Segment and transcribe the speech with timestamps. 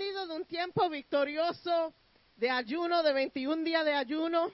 [0.00, 1.92] salido de un tiempo victorioso
[2.36, 4.50] de ayuno, de 21 días de ayuno,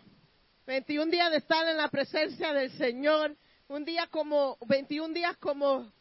[0.66, 3.36] 21 días de estar en la presencia del Señor,
[3.68, 5.92] un día como, 21 días como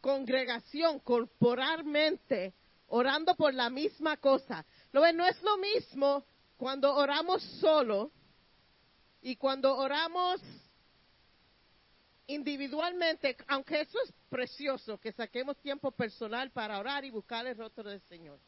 [0.00, 2.54] congregación, corporalmente,
[2.86, 4.64] orando por la misma cosa.
[4.92, 6.24] Lo no es lo mismo
[6.56, 8.12] cuando oramos solo
[9.20, 10.40] y cuando oramos
[12.28, 17.82] individualmente, aunque eso es precioso, que saquemos tiempo personal para orar y buscar el rostro
[17.90, 18.38] del Señor.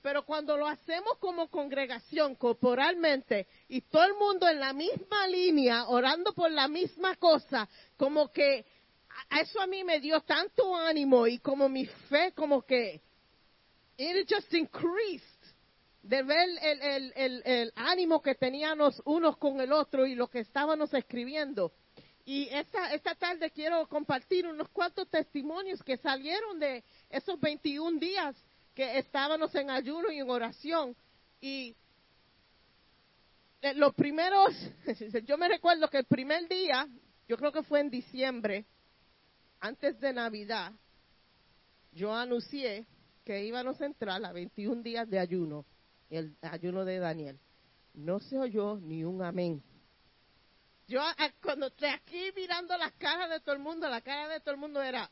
[0.00, 5.88] Pero cuando lo hacemos como congregación, corporalmente, y todo el mundo en la misma línea,
[5.88, 8.64] orando por la misma cosa, como que
[9.40, 13.00] eso a mí me dio tanto ánimo y como mi fe, como que
[13.96, 15.24] it just increased
[16.02, 20.40] de ver el, el, el, ánimo que teníamos unos con el otro y lo que
[20.40, 21.72] estábamos escribiendo.
[22.24, 28.36] Y esta, esta tarde quiero compartir unos cuantos testimonios que salieron de esos 21 días
[28.78, 30.94] que estábamos en ayuno y en oración.
[31.40, 31.74] Y
[33.60, 34.54] eh, los primeros,
[35.24, 36.86] yo me recuerdo que el primer día,
[37.26, 38.66] yo creo que fue en diciembre,
[39.58, 40.72] antes de Navidad,
[41.90, 42.86] yo anuncié
[43.24, 45.66] que íbamos a entrar a 21 días de ayuno,
[46.08, 47.40] el ayuno de Daniel.
[47.94, 49.60] No se oyó ni un amén.
[50.86, 51.00] Yo
[51.42, 54.60] cuando estoy aquí mirando las caras de todo el mundo, la cara de todo el
[54.60, 55.10] mundo era,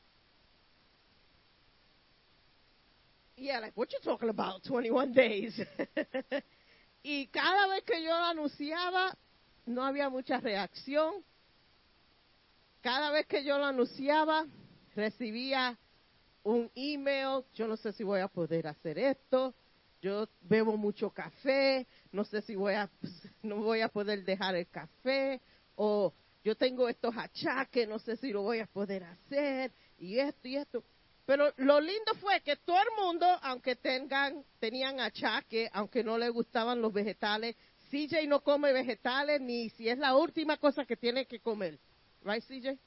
[3.37, 5.55] yeah, like, what you talking about, 21 days?
[7.03, 9.15] y cada vez que yo lo anunciaba,
[9.67, 11.23] no había mucha reacción.
[12.83, 14.47] Cada vez que yo lo anunciaba,
[14.95, 15.77] recibía
[16.45, 19.55] un email, yo no sé si voy a poder hacer esto,
[20.01, 22.89] yo bebo mucho café, no sé si voy a,
[23.43, 25.41] no voy a poder dejar el café,
[25.75, 26.13] o
[26.45, 30.57] yo tengo estos achaques, no sé si lo voy a poder hacer, y esto y
[30.57, 30.85] esto.
[31.27, 36.31] Pero lo lindo fue que todo el mundo, aunque tengan, tenían achaques, aunque no le
[36.31, 37.57] gustaban los vegetales,
[37.91, 41.79] CJ no come vegetales ni si es la última cosa que tiene que comer.
[42.23, 42.79] Right, CJ?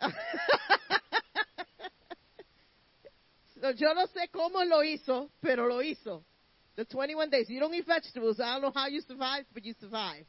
[3.76, 6.24] yo no sé cómo lo hizo, pero lo hizo.
[6.76, 7.50] The 21 days.
[7.50, 8.40] You don't eat vegetables.
[8.40, 10.24] I don't know how you survive, but you survive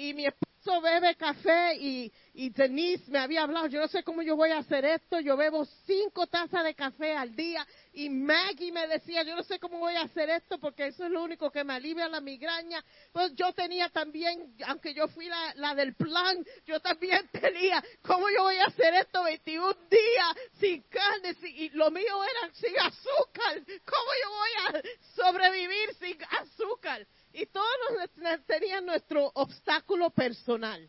[0.00, 0.49] y mi esposo
[0.82, 4.58] bebe café y, y Denise me había hablado, yo no sé cómo yo voy a
[4.58, 9.34] hacer esto, yo bebo cinco tazas de café al día y Maggie me decía, yo
[9.34, 12.08] no sé cómo voy a hacer esto porque eso es lo único que me alivia
[12.08, 12.84] la migraña.
[13.12, 18.28] Pues yo tenía también, aunque yo fui la, la del plan, yo también tenía, ¿cómo
[18.30, 21.36] yo voy a hacer esto 21 días sin carne?
[21.42, 23.62] y lo mío era sin azúcar.
[23.84, 24.82] ¿Cómo yo voy a
[25.14, 27.06] sobrevivir sin azúcar?
[27.32, 28.10] Y todos
[28.46, 30.88] tenían nuestro obstáculo personal.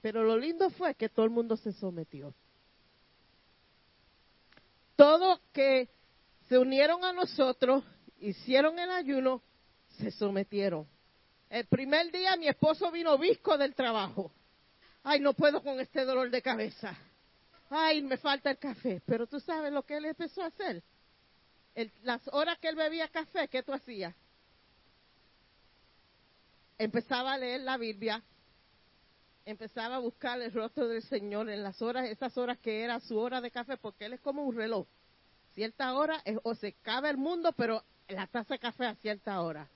[0.00, 2.34] Pero lo lindo fue que todo el mundo se sometió.
[4.96, 5.88] Todos que
[6.48, 7.84] se unieron a nosotros,
[8.20, 9.42] hicieron el ayuno,
[9.98, 10.86] se sometieron.
[11.48, 14.32] El primer día mi esposo vino visco del trabajo.
[15.04, 16.96] Ay, no puedo con este dolor de cabeza.
[17.68, 19.02] Ay, me falta el café.
[19.06, 20.82] Pero tú sabes lo que él empezó a hacer.
[22.02, 24.14] las horas que él bebía café, ¿qué tú hacías?
[26.84, 28.22] Empezaba a leer la Biblia,
[29.44, 33.18] empezaba a buscar el rostro del Señor en las horas, esas horas que era su
[33.18, 34.86] hora de café, porque Él es como un reloj.
[35.54, 39.40] Cierta hora es, o se cabe el mundo, pero la taza de café a cierta
[39.40, 39.68] hora.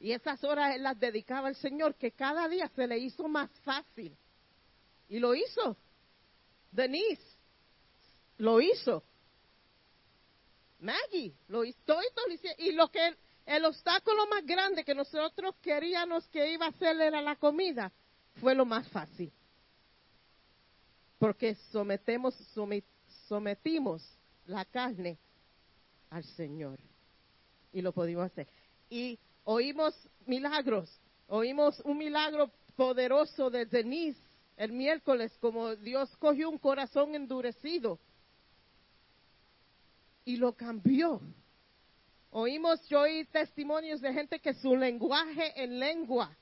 [0.00, 3.50] Y esas horas Él las dedicaba al Señor, que cada día se le hizo más
[3.64, 4.16] fácil.
[5.08, 5.76] Y lo hizo.
[6.70, 7.34] Denise
[8.38, 9.02] lo hizo.
[10.80, 11.76] Maggie lo hizo.
[12.58, 13.16] Y lo que
[13.46, 17.92] el obstáculo más grande que nosotros queríamos que iba a ser era la comida,
[18.40, 19.32] fue lo más fácil.
[21.18, 22.34] Porque sometemos,
[23.28, 24.02] sometimos
[24.46, 25.18] la carne
[26.10, 26.78] al Señor.
[27.72, 28.46] Y lo pudimos hacer.
[28.88, 29.94] Y oímos
[30.26, 30.90] milagros.
[31.28, 34.20] Oímos un milagro poderoso de Denise
[34.56, 37.98] el miércoles, como Dios cogió un corazón endurecido
[40.24, 41.20] y lo cambió
[42.36, 46.36] Oímos, yo oí testimonios de gente que su lenguaje en lengua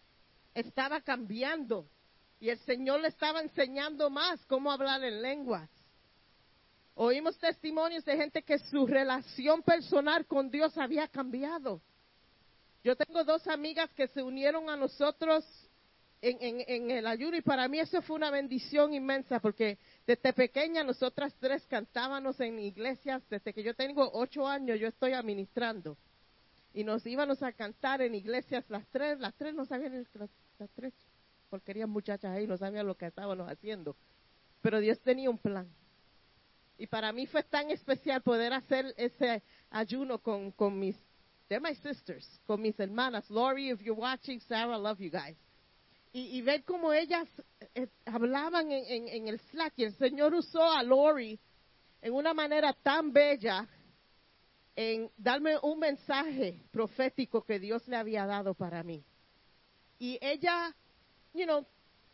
[0.54, 1.86] estaba cambiando
[2.40, 5.68] y el Señor le estaba enseñando más cómo hablar en lenguas.
[6.94, 11.82] Oímos testimonios de gente que su relación personal con Dios había cambiado.
[12.82, 15.44] Yo tengo dos amigas que se unieron a nosotros
[16.22, 19.76] en, el ayuno y para mí eso fue una bendición inmensa porque
[20.06, 25.12] desde pequeña nosotras tres cantábamos en iglesias, desde que yo tengo ocho años yo estoy
[25.12, 25.96] administrando.
[26.75, 28.64] Y nos íbamos a cantar en iglesias.
[28.69, 30.94] Las tres, las tres no sabían, las, las tres
[31.50, 33.94] porquerías muchachas ahí no sabían lo que estábamos haciendo,
[34.62, 35.69] pero Dios tenía un plan.
[36.78, 40.96] Y para mí fue tan especial poder hacer ese ayuno con, con mis,
[41.49, 43.28] they're my sisters, con mis hermanas.
[43.31, 45.37] Lori, if you're watching, Sarah, love you guys.
[46.12, 47.26] Y, y ver cómo ellas
[47.75, 51.38] eh, hablaban en, el Slack y el Señor usó a Lori
[52.03, 53.67] en una manera tan bella
[54.76, 59.03] en darme un mensaje profético que Dios le había dado para mí.
[59.99, 60.75] Y ella,
[61.32, 61.67] you know,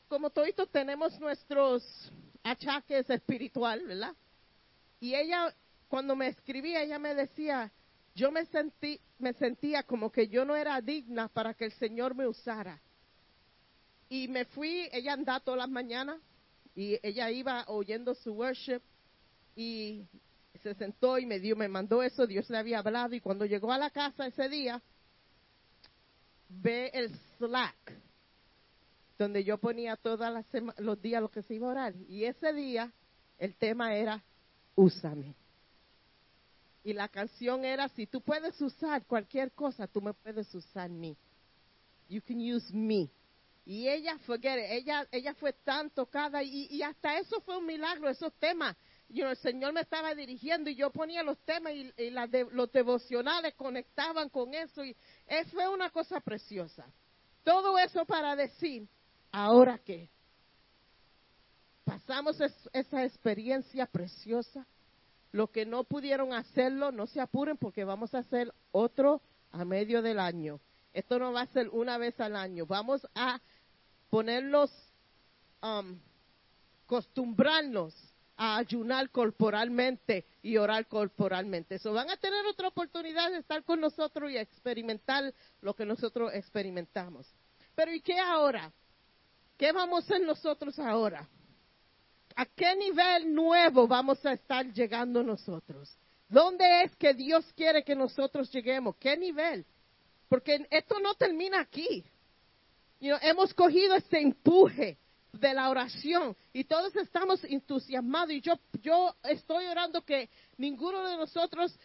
[0.06, 2.12] como todos tenemos nuestros
[2.44, 4.14] achaques espiritual, ¿verdad?
[5.00, 5.54] Y ella,
[5.88, 7.72] cuando me escribía, ella me decía,
[8.14, 12.14] yo me sentí, me sentía como que yo no era digna para que el Señor
[12.14, 12.80] me usara.
[14.08, 16.18] Y me fui, ella andaba todas las mañanas
[16.74, 18.80] y ella iba oyendo su worship
[19.54, 20.06] y
[20.62, 23.72] se sentó y me dio, me mandó eso, Dios le había hablado y cuando llegó
[23.72, 24.80] a la casa ese día,
[26.48, 27.92] ve el Slack,
[29.18, 30.20] donde yo ponía todos
[30.78, 31.94] los días lo que se iba a orar.
[32.08, 32.92] Y ese día
[33.38, 34.22] el tema era,
[34.74, 35.34] úsame.
[36.84, 41.16] Y la canción era, si tú puedes usar cualquier cosa, tú me puedes usar mí.
[42.08, 43.10] You can use me.
[43.68, 48.08] Y ella, forget ella, ella fue tan tocada y, y hasta eso fue un milagro,
[48.08, 48.74] esos temas
[49.08, 52.10] y el Señor me estaba dirigiendo y yo ponía los temas y,
[52.50, 54.94] los devocionales conectaban con eso y
[55.26, 56.84] eso fue una cosa preciosa.
[57.42, 58.86] Todo eso para decir,
[59.32, 60.10] ¿ahora qué?
[61.84, 62.38] Pasamos
[62.72, 64.66] esa experiencia preciosa.
[65.32, 69.22] Los que no pudieron hacerlo, no se apuren porque vamos a hacer otro
[69.52, 70.60] a medio del año.
[70.92, 72.66] Esto no va a ser una vez al año.
[72.66, 73.40] Vamos a
[74.10, 74.70] ponerlos,
[75.62, 75.98] um,
[76.84, 77.94] acostumbrarnos
[78.36, 81.74] a ayunar corporalmente y orar corporalmente.
[81.74, 86.32] Eso van a tener otra oportunidad de estar con nosotros y experimentar lo que nosotros
[86.32, 87.26] experimentamos.
[87.74, 88.72] Pero ¿y qué ahora?
[89.56, 91.28] ¿Qué vamos a hacer nosotros ahora?
[92.36, 95.92] ¿A qué nivel nuevo vamos a estar llegando nosotros?
[96.28, 98.94] ¿Dónde es que Dios quiere que nosotros lleguemos?
[98.96, 99.66] ¿Qué nivel?
[100.28, 102.04] Porque esto no termina aquí.
[103.00, 104.98] Hemos cogido este empuje
[105.32, 106.36] de la oración.
[106.52, 108.32] Y todos estamos entusiasmados.
[108.32, 111.78] Y yo, yo estoy orando que ninguno de nosotros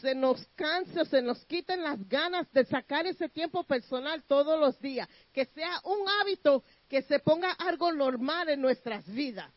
[0.00, 4.58] se nos canse o se nos quiten las ganas de sacar ese tiempo personal todos
[4.60, 9.50] los días, que sea un hábito que se ponga algo normal en nuestras vidas.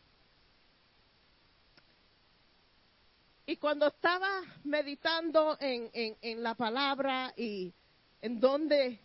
[3.48, 7.72] Y cuando estaba meditando en, en, en la palabra y
[8.20, 8.98] en dónde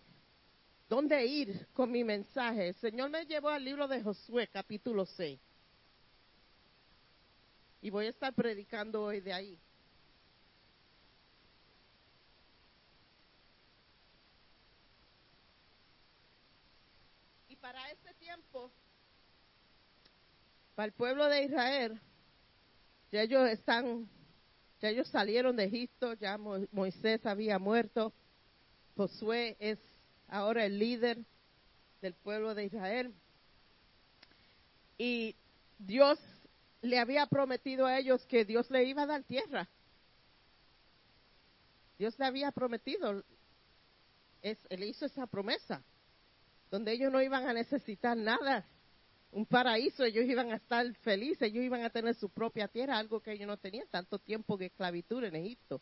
[0.92, 5.40] dónde ir con mi mensaje, el Señor me llevó al libro de Josué, capítulo 6.
[7.82, 9.58] Y voy a estar predicando hoy de ahí.
[17.48, 18.70] Y para este tiempo,
[20.76, 22.02] para el pueblo de Israel,
[23.14, 24.10] ya ellos están,
[24.82, 28.12] ya ellos salieron de Egipto, ya Moisés había muerto,
[28.98, 29.80] Josué es
[30.32, 31.20] ahora el líder
[32.02, 33.14] del pueblo de Israel.
[34.98, 35.36] Y
[35.78, 36.18] Dios
[36.82, 39.70] le había prometido a ellos que Dios le iba a dar tierra.
[42.00, 43.24] Dios le había prometido,
[44.42, 45.84] es, él hizo esa promesa,
[46.72, 48.66] donde ellos no iban a necesitar nada,
[49.32, 53.20] un paraíso, ellos iban a estar felices, ellos iban a tener su propia tierra, algo
[53.20, 55.80] que ellos no tenían tanto tiempo de esclavitud en Egipto.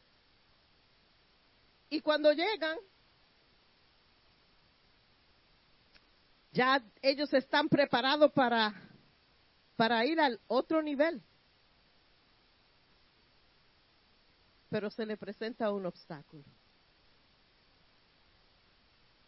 [1.89, 2.77] Y cuando llegan,
[6.51, 8.73] ya ellos están preparados para,
[9.75, 11.21] para ir al otro nivel.
[14.69, 16.43] Pero se le presenta un obstáculo.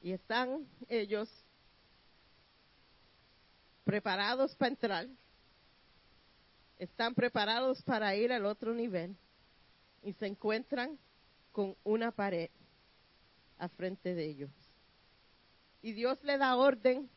[0.01, 1.29] Y están ellos
[3.83, 5.07] preparados para entrar,
[6.79, 9.15] están preparados para ir al otro nivel
[10.01, 10.97] y se encuentran
[11.51, 12.49] con una pared
[13.59, 14.60] a frente de ellos.
[15.81, 17.09] Y Dios le da orden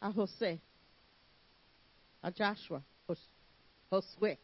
[0.00, 0.60] a José,
[2.22, 2.82] a Joshua,
[3.88, 4.38] Josué.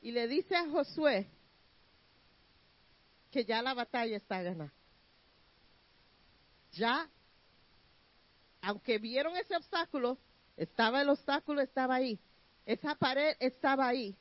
[0.00, 1.26] Y le dice a Josué
[3.30, 4.72] que ya la batalla está ganada.
[6.72, 7.08] Ya,
[8.62, 10.18] aunque vieron ese obstáculo,
[10.56, 12.18] estaba el obstáculo, estaba ahí.
[12.64, 14.16] Esa pared estaba ahí.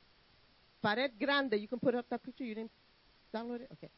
[0.81, 1.59] Pared grande.
[1.59, 2.45] You can put up that picture.
[2.45, 2.71] You didn't
[3.33, 3.71] download it?
[3.73, 3.89] Okay.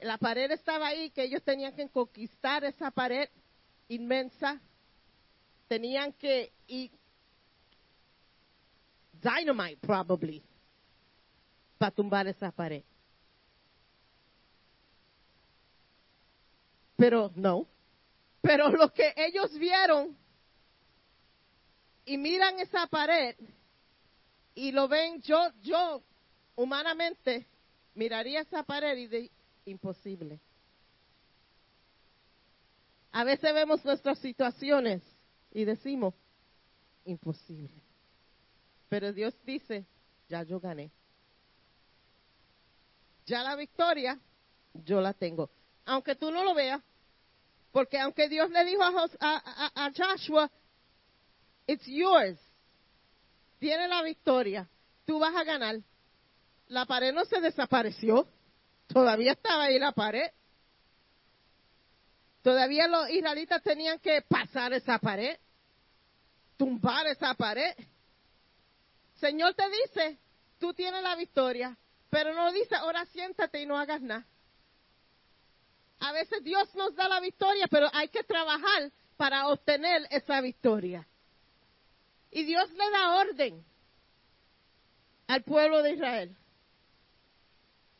[0.00, 3.28] La pared estaba ahí, que ellos tenían que conquistar esa pared
[3.88, 4.60] inmensa.
[5.66, 6.90] Tenían que ir
[9.20, 10.42] dynamite probably
[11.78, 12.82] para tumbar esa pared.
[16.96, 17.66] Pero no.
[18.40, 20.16] Pero lo que ellos vieron
[22.04, 23.36] y miran esa pared
[24.54, 26.02] y lo ven, yo, yo
[26.56, 27.46] humanamente
[27.94, 29.30] miraría esa pared y de
[29.68, 30.40] imposible.
[33.12, 35.02] A veces vemos nuestras situaciones
[35.52, 36.14] y decimos,
[37.04, 37.82] imposible.
[38.88, 39.86] Pero Dios dice,
[40.28, 40.90] ya yo gané.
[43.26, 44.18] Ya la victoria,
[44.72, 45.50] yo la tengo.
[45.84, 46.82] Aunque tú no lo veas,
[47.72, 50.50] porque aunque Dios le dijo a, a, Joshua,
[51.66, 52.38] it's yours.
[53.58, 54.68] Tiene la victoria.
[55.04, 55.78] Tú vas a ganar.
[56.68, 58.26] La pared no se desapareció.
[58.88, 60.30] Todavía estaba ahí la pared.
[62.42, 65.36] Todavía los israelitas tenían que pasar esa pared,
[66.56, 67.74] tumbar esa pared.
[69.20, 70.18] Señor te dice,
[70.58, 71.76] tú tienes la victoria,
[72.08, 74.24] pero no dice, ahora siéntate y no hagas nada.
[76.00, 81.06] A veces Dios nos da la victoria, pero hay que trabajar para obtener esa victoria.
[82.30, 83.64] Y Dios le da orden
[85.26, 86.36] al pueblo de Israel.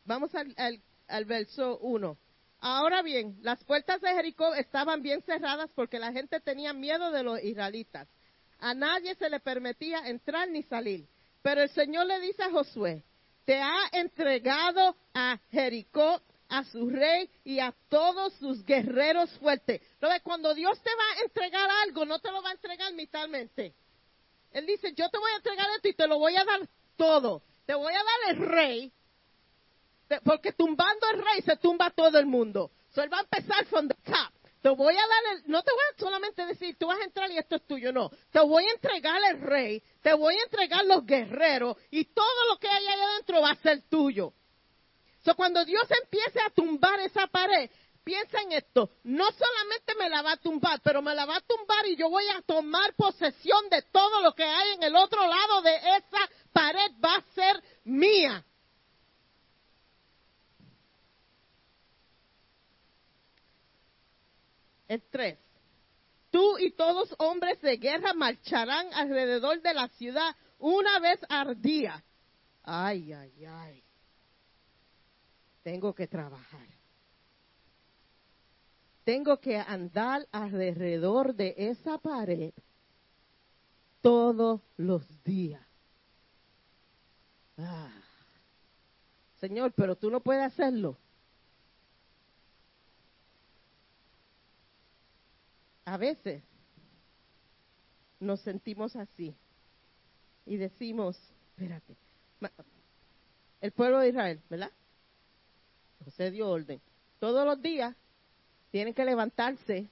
[0.08, 2.16] Vamos al, verso 1.
[2.60, 7.22] Ahora bien, las puertas de Jericó estaban bien cerradas porque la gente tenía miedo de
[7.22, 8.08] los israelitas.
[8.58, 11.06] A nadie se le permitía entrar ni salir.
[11.42, 13.04] Pero el Señor le dice a Josué,
[13.44, 19.82] te ha entregado a Jericó, a su rey y a todos sus guerreros fuertes.
[20.22, 23.74] Cuando Dios te va a entregar algo, no te lo va a entregar mitalmente.
[24.52, 27.42] Él dice, yo te voy a entregar esto y te lo voy a dar todo.
[27.66, 28.92] Te voy a dar el rey,
[30.24, 32.70] porque tumbando el rey se tumba todo el mundo.
[32.90, 34.32] So él va a empezar from the top.
[34.62, 37.30] Te voy a dar el, no te voy a solamente decir, tú vas a entrar
[37.30, 38.10] y esto es tuyo, no.
[38.32, 42.58] Te voy a entregar el rey, te voy a entregar los guerreros y todo lo
[42.58, 44.32] que hay ahí adentro va a ser tuyo.
[45.24, 47.70] So cuando Dios empiece a tumbar esa pared,
[48.02, 51.40] piensa en esto, no solamente me la va a tumbar, pero me la va a
[51.40, 55.24] tumbar y yo voy a tomar posesión de todo lo que hay en el otro
[55.26, 58.44] lado de esa pared, va a ser mía.
[64.88, 65.38] El 3.
[66.30, 72.02] Tú y todos hombres de guerra marcharán alrededor de la ciudad una vez al día.
[72.64, 73.84] Ay, ay, ay.
[75.62, 76.66] Tengo que trabajar.
[79.04, 82.52] Tengo que andar alrededor de esa pared
[84.02, 85.66] todos los días.
[87.56, 87.90] Ah.
[89.40, 90.98] Señor, pero tú no puedes hacerlo.
[95.88, 96.42] A veces
[98.20, 99.34] nos sentimos así
[100.44, 101.18] y decimos,
[101.50, 101.96] espérate,
[103.62, 104.70] el pueblo de Israel, ¿verdad?
[106.04, 106.80] José dio orden.
[107.18, 107.96] Todos los días
[108.70, 109.88] tienen que levantarse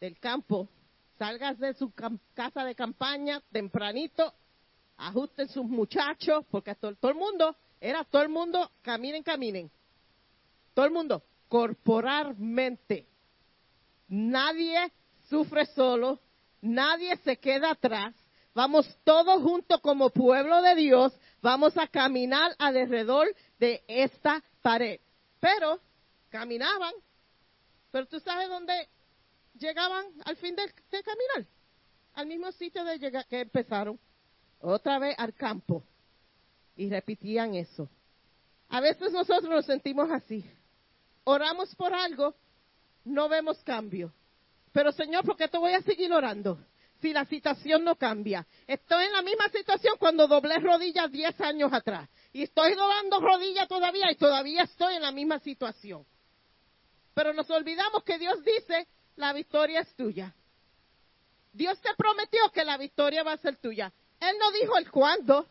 [0.00, 0.68] del campo,
[1.16, 1.92] salgas de su
[2.34, 4.34] casa de campaña tempranito,
[4.96, 9.70] ajusten sus muchachos, porque todo, todo el mundo, era todo el mundo, caminen, caminen.
[10.74, 13.06] Todo el mundo, corporalmente.
[14.08, 14.92] Nadie
[15.28, 16.20] sufre solo,
[16.60, 18.14] nadie se queda atrás,
[18.54, 21.12] vamos todos juntos como pueblo de Dios,
[21.42, 23.26] vamos a caminar alrededor
[23.58, 25.00] de esta pared.
[25.40, 25.80] Pero
[26.30, 26.94] caminaban,
[27.90, 28.88] pero tú sabes dónde
[29.58, 30.64] llegaban al fin de,
[31.02, 31.46] caminar,
[32.14, 33.98] al mismo sitio de llegar, que empezaron,
[34.60, 35.84] otra vez al campo,
[36.76, 37.88] y repetían eso.
[38.68, 40.44] A veces nosotros nos sentimos así.
[41.22, 42.34] Oramos por algo,
[43.04, 44.12] no vemos cambio.
[44.74, 46.58] Pero Señor, ¿por qué te voy a seguir orando?
[47.00, 48.44] Si la situación no cambia.
[48.66, 52.10] Estoy en la misma situación cuando doblé rodillas 10 años atrás.
[52.32, 56.04] Y estoy doblando rodillas todavía y todavía estoy en la misma situación.
[57.14, 60.34] Pero nos olvidamos que Dios dice, la victoria es tuya.
[61.52, 63.92] Dios te prometió que la victoria va a ser tuya.
[64.18, 65.46] Él no dijo el cuándo,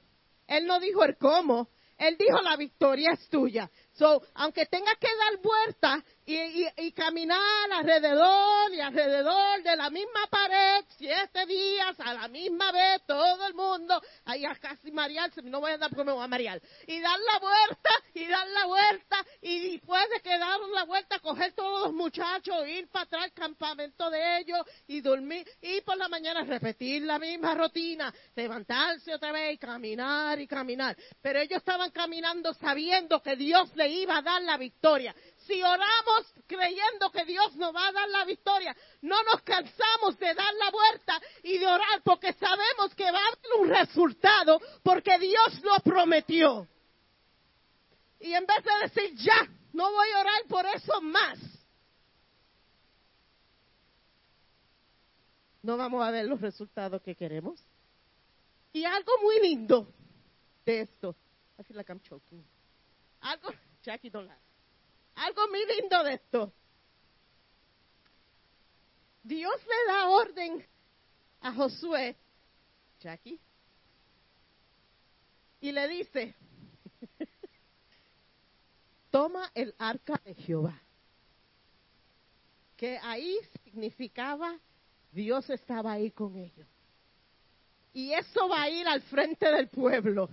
[0.48, 3.72] Él no dijo el cómo, Él dijo la victoria es tuya.
[3.94, 10.86] So, aunque tenga que dar vueltas y, caminar alrededor y alrededor de la misma pared
[10.98, 15.72] siete días a la misma vez, todo el mundo, ahí a casi marearse, no voy
[15.72, 19.25] a andar porque me voy a marear, y dar la vuelta, y dar la vuelta,
[19.42, 23.34] y después de que dar la vuelta, coger todos los muchachos, ir para atrás al
[23.34, 29.32] campamento de ellos, y dormir, y por la mañana repetir la misma rutina, levantarse otra
[29.32, 30.96] vez y caminar y caminar.
[31.22, 35.13] Pero ellos estaban caminando sabiendo que Dios le iba a dar la victoria
[35.46, 40.34] si oramos creyendo que Dios nos va a dar la victoria, no nos cansamos de
[40.34, 45.18] dar la vuelta y de orar porque sabemos que va a haber un resultado porque
[45.20, 46.68] Dios lo prometió.
[48.20, 51.40] Y en vez de decir, ya, no voy a orar por eso más,
[55.62, 57.60] no vamos a ver los resultados que queremos.
[58.74, 59.88] Y algo muy lindo,
[60.66, 61.16] de esto.
[61.58, 62.44] I feel like I'm choking.
[63.22, 63.50] Algo,
[63.84, 64.30] Jackie, don't.
[65.15, 66.53] Algo muy lindo de esto.
[69.24, 70.65] Dios le da orden
[71.41, 72.17] a Josué,
[73.00, 73.39] Jackie,
[75.62, 76.36] y le dice,
[79.12, 80.82] toma el arca de Jehová,
[82.75, 84.60] que ahí significaba
[85.13, 86.67] Dios estaba ahí con ellos.
[87.93, 90.29] Y eso va a ir al frente del pueblo.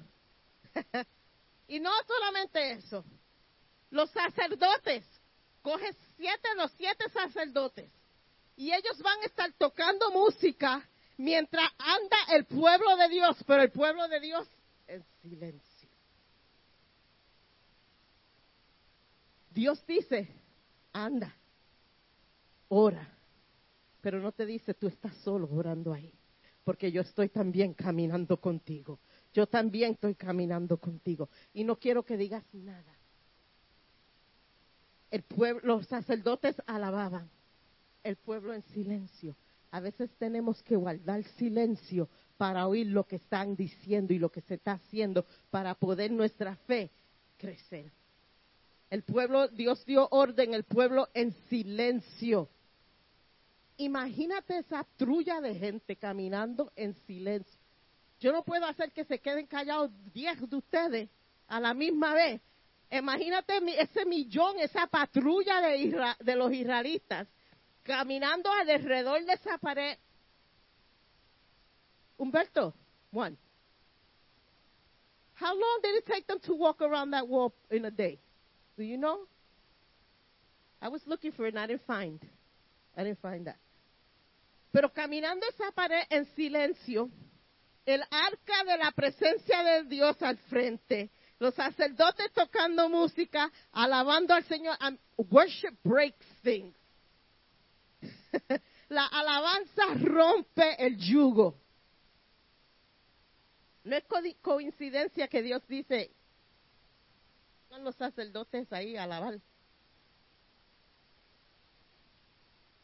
[1.69, 3.05] y no solamente eso,
[3.91, 5.05] los sacerdotes,
[5.63, 7.91] coge siete, los siete sacerdotes,
[8.57, 13.71] y ellos van a estar tocando música mientras anda el pueblo de Dios, pero el
[13.71, 14.47] pueblo de Dios
[14.87, 15.89] en silencio.
[19.51, 20.29] Dios dice,
[20.93, 21.35] anda,
[22.69, 23.07] ora,
[24.01, 26.13] pero no te dice tú estás solo orando ahí,
[26.65, 28.99] porque yo estoy también caminando contigo.
[29.33, 33.00] Yo también estoy caminando contigo y no quiero que digas nada.
[35.11, 37.29] El pueblo, los sacerdotes alababan,
[38.05, 39.37] el pueblo en silencio.
[39.73, 44.41] A veces tenemos que guardar silencio para oír lo que están diciendo y lo que
[44.41, 46.91] se está haciendo para poder nuestra fe
[47.39, 47.91] crecer.
[48.89, 52.49] El pueblo, Dios dio orden, el pueblo en silencio.
[53.77, 57.59] Imagínate esa trulla de gente caminando en silencio.
[58.21, 61.09] Yo no puedo hacer que se queden callados diez de ustedes
[61.47, 62.41] a la misma vez.
[62.91, 67.29] Imagínate ese millón, esa patrulla de, de los israelitas
[67.83, 69.97] caminando alrededor de esa pared.
[72.19, 72.75] Humberto,
[73.13, 73.37] one.
[75.35, 78.19] How long did it take them to walk around that wall in a day?
[78.77, 79.21] Do you know?
[80.83, 82.21] I was looking for it and I didn't find.
[82.97, 83.57] I didn't find that.
[84.73, 87.11] Pero caminando esa pared en silencio,
[87.87, 94.45] el arca de la presencia de Dios al frente, los sacerdotes tocando música, alabando al
[94.45, 94.77] Señor.
[95.17, 96.77] worship breaks things.
[98.91, 101.59] la alabanza rompe el yugo.
[103.85, 104.05] No es
[104.43, 106.11] coincidencia que Dios dice,
[107.71, 109.41] son los sacerdotes ahí a alabar.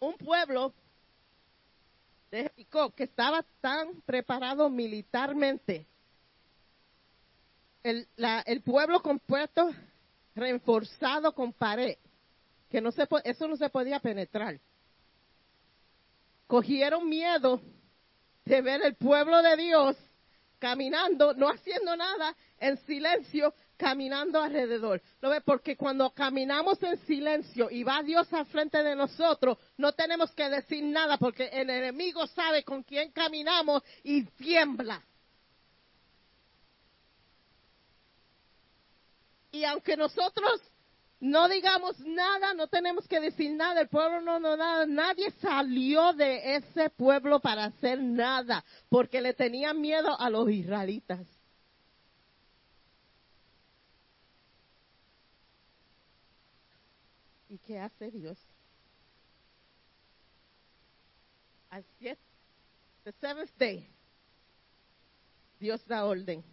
[0.00, 0.72] Un pueblo
[2.30, 5.86] de Jericó que estaba tan preparado militarmente.
[7.82, 8.08] El,
[8.46, 9.70] el pueblo compuesto,
[10.34, 11.96] reforzado con pared,
[12.68, 14.58] que no se, eso no se podía penetrar
[16.46, 17.60] cogieron miedo
[18.44, 19.96] de ver el pueblo de Dios
[20.58, 25.02] caminando, no haciendo nada, en silencio, caminando alrededor.
[25.20, 25.42] ¿Lo ve?
[25.42, 30.48] Porque cuando caminamos en silencio y va Dios al frente de nosotros, no tenemos que
[30.48, 35.02] decir nada porque el enemigo sabe con quién caminamos y tiembla.
[39.56, 40.60] Y aunque nosotros
[41.18, 46.12] no digamos nada, no tenemos que decir nada, el pueblo no, no, nada, nadie salió
[46.12, 51.26] de ese pueblo para hacer nada, porque le tenían miedo a los israelitas.
[57.48, 58.36] ¿Y qué hace Dios?
[61.70, 61.82] Al
[63.04, 63.88] the seventh day,
[65.58, 66.44] Dios da orden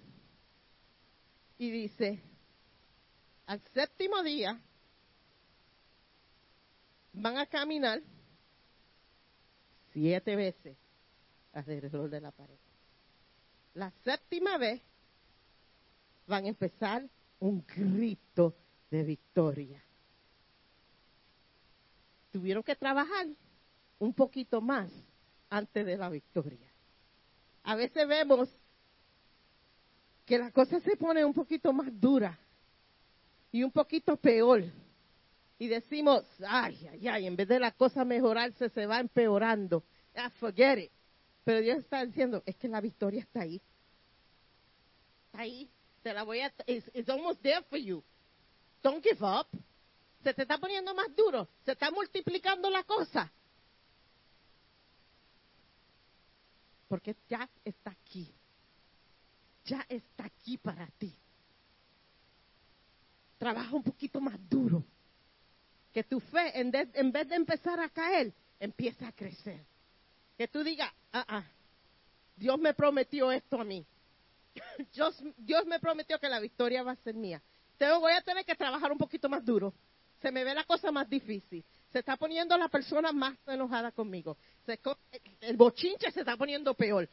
[1.58, 2.22] y dice,
[3.46, 4.60] al séptimo día
[7.14, 8.02] van a caminar
[9.92, 10.78] siete veces
[11.54, 12.58] alrededor de la pared.
[13.76, 14.82] La séptima vez
[16.28, 17.08] van a empezar
[17.40, 18.56] un grito
[18.90, 19.84] de victoria.
[22.32, 23.28] Tuvieron que trabajar
[24.00, 24.90] un poquito más
[25.50, 26.68] antes de la victoria.
[27.64, 28.50] A veces vemos
[30.26, 32.40] que la cosa se pone un poquito más dura
[33.54, 34.64] y un poquito peor.
[35.60, 39.84] Y decimos, ay, ay, ay, en vez de la cosa mejorarse, se va empeorando.
[40.16, 40.92] Ah, forget it.
[41.46, 43.62] Pero Dios está diciendo, es que la victoria está ahí.
[45.28, 45.70] Está ahí.
[46.02, 48.04] Te la voy a, it's, it's almost there for you.
[48.82, 49.48] Don't give up.
[50.24, 51.48] Se te está poniendo más duro.
[51.64, 53.32] Se está multiplicando la cosa.
[56.88, 58.34] Porque ya está aquí.
[59.66, 61.16] Ya está aquí para ti
[63.44, 64.82] trabaja un poquito más duro.
[65.92, 69.60] Que tu fe, en, vez de empezar a caer, empiece a crecer.
[70.38, 71.44] Que tú digas, ah, ah,
[72.38, 73.86] Dios me prometió esto a mí.
[74.94, 77.42] Dios, Dios me prometió que la victoria va a ser mía.
[77.78, 79.74] Tengo, voy a tener que trabajar un poquito más duro.
[80.22, 81.66] Se me ve la cosa más difícil.
[81.92, 84.38] Se está poniendo la persona más enojada conmigo.
[85.42, 87.10] el bochinche se está poniendo peor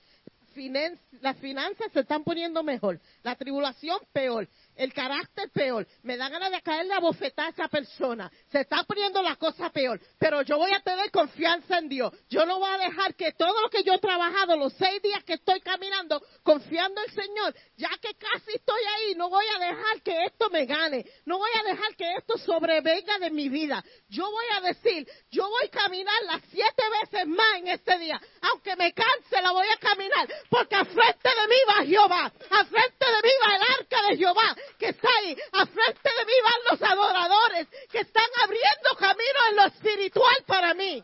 [1.21, 6.50] las finanzas se están poniendo mejor, la tribulación peor, el carácter peor, me da ganas
[6.50, 10.58] de caerle a bofetar a esa persona, se está poniendo la cosa peor, pero yo
[10.58, 13.84] voy a tener confianza en Dios, yo no voy a dejar que todo lo que
[13.84, 18.14] yo he trabajado, los seis días que estoy caminando, confiando en el Señor, ya que
[18.14, 21.94] casi estoy ahí, no voy a dejar que esto me gane, no voy a dejar
[21.96, 26.42] que esto sobrevenga de mi vida, yo voy a decir, yo voy a caminar las
[26.50, 30.86] siete veces más en este día, aunque me canse, la voy a caminar, porque al
[30.86, 34.88] frente de mí va Jehová, al frente de mí va el arca de Jehová, que
[34.88, 39.64] está ahí, al frente de mí van los adoradores, que están abriendo camino en lo
[39.66, 41.03] espiritual para mí.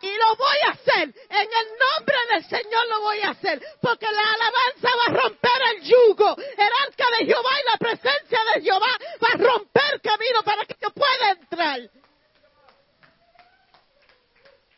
[0.00, 4.06] Y lo voy a hacer, en el nombre del Señor lo voy a hacer, porque
[4.10, 8.62] la alabanza va a romper el yugo, el arca de Jehová y la presencia de
[8.62, 11.80] Jehová va a romper camino para que yo pueda entrar.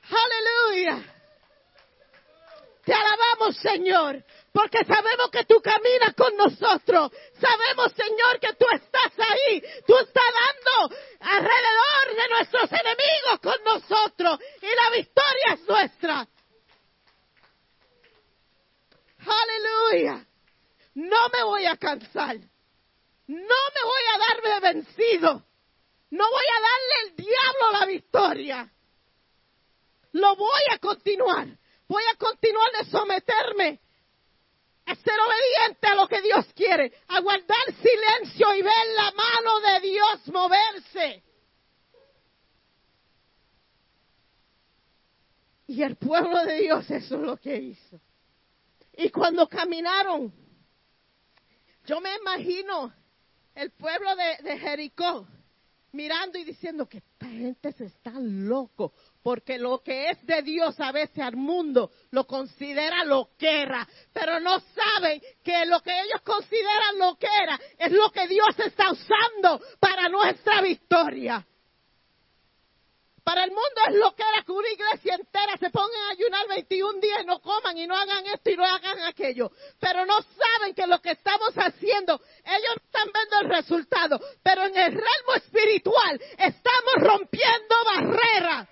[0.08, 1.12] Aleluya.
[2.84, 4.22] Te alabamos, Señor,
[4.56, 7.12] porque sabemos que tú caminas con nosotros.
[7.38, 9.62] Sabemos, Señor, que tú estás ahí.
[9.86, 14.40] Tú estás dando alrededor de nuestros enemigos con nosotros.
[14.62, 16.26] Y la victoria es nuestra.
[19.26, 20.26] Aleluya.
[20.94, 22.36] No me voy a cansar.
[23.26, 25.44] No me voy a dar de vencido.
[26.12, 28.72] No voy a darle al diablo la victoria.
[30.12, 31.46] Lo voy a continuar.
[31.88, 33.80] Voy a continuar de someterme
[34.94, 39.88] ser obediente a lo que Dios quiere, a guardar silencio y ver la mano de
[39.88, 41.22] Dios moverse.
[45.66, 48.00] Y el pueblo de Dios eso es lo que hizo.
[48.92, 50.32] Y cuando caminaron,
[51.84, 52.94] yo me imagino
[53.54, 55.26] el pueblo de, de Jericó
[55.92, 58.92] mirando y diciendo que esta gente se está loco,
[59.26, 64.60] porque lo que es de Dios a veces al mundo lo considera loquera, pero no
[64.60, 70.62] saben que lo que ellos consideran loquera es lo que Dios está usando para nuestra
[70.62, 71.44] victoria.
[73.24, 77.22] Para el mundo es loquera que una iglesia entera se ponga a ayunar 21 días
[77.24, 79.50] y no coman y no hagan esto y no hagan aquello.
[79.80, 84.20] Pero no saben que lo que estamos haciendo, ellos están viendo el resultado.
[84.44, 88.68] Pero en el realmo espiritual estamos rompiendo barreras.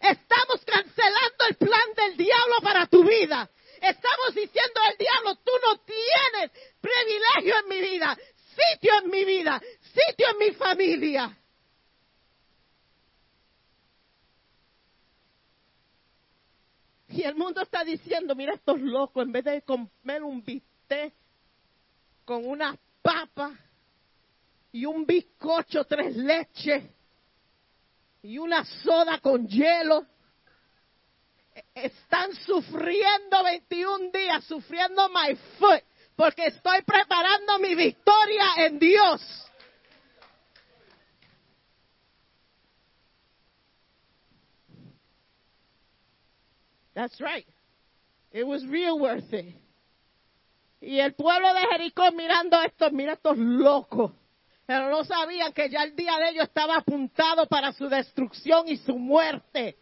[0.00, 3.48] Estamos cancelando el plan del diablo para tu vida.
[3.80, 8.18] Estamos diciendo al diablo, tú no tienes privilegio en mi vida,
[8.54, 11.38] sitio en mi vida, sitio en mi familia.
[17.08, 21.14] Y el mundo está diciendo, mira estos locos, en vez de comer un bistec
[22.24, 23.58] con una papa
[24.70, 26.84] y un bizcocho tres leches
[28.22, 30.06] y una soda con hielo,
[31.54, 35.82] e- están sufriendo 21 días, sufriendo my foot,
[36.16, 39.48] porque estoy preparando mi victoria en Dios.
[46.94, 47.46] That's right.
[48.32, 49.54] It was real worth it.
[50.80, 54.12] Y el pueblo de Jericó mirando esto, mira estos locos.
[54.68, 58.76] Pero no sabían que ya el día de ellos estaba apuntado para su destrucción y
[58.76, 59.78] su muerte.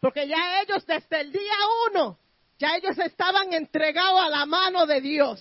[0.00, 1.54] Porque ya ellos desde el día
[1.88, 2.18] uno,
[2.58, 5.40] ya ellos estaban entregados a la mano de Dios.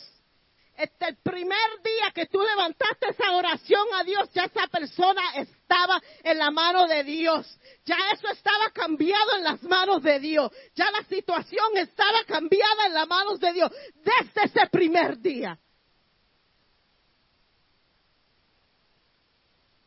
[0.78, 6.00] Este el primer día que tú levantaste esa oración a Dios, ya esa persona estaba
[6.22, 7.60] en la mano de Dios.
[7.86, 10.52] Ya eso estaba cambiado en las manos de Dios.
[10.76, 15.60] Ya la situación estaba cambiada en las manos de Dios desde ese primer día.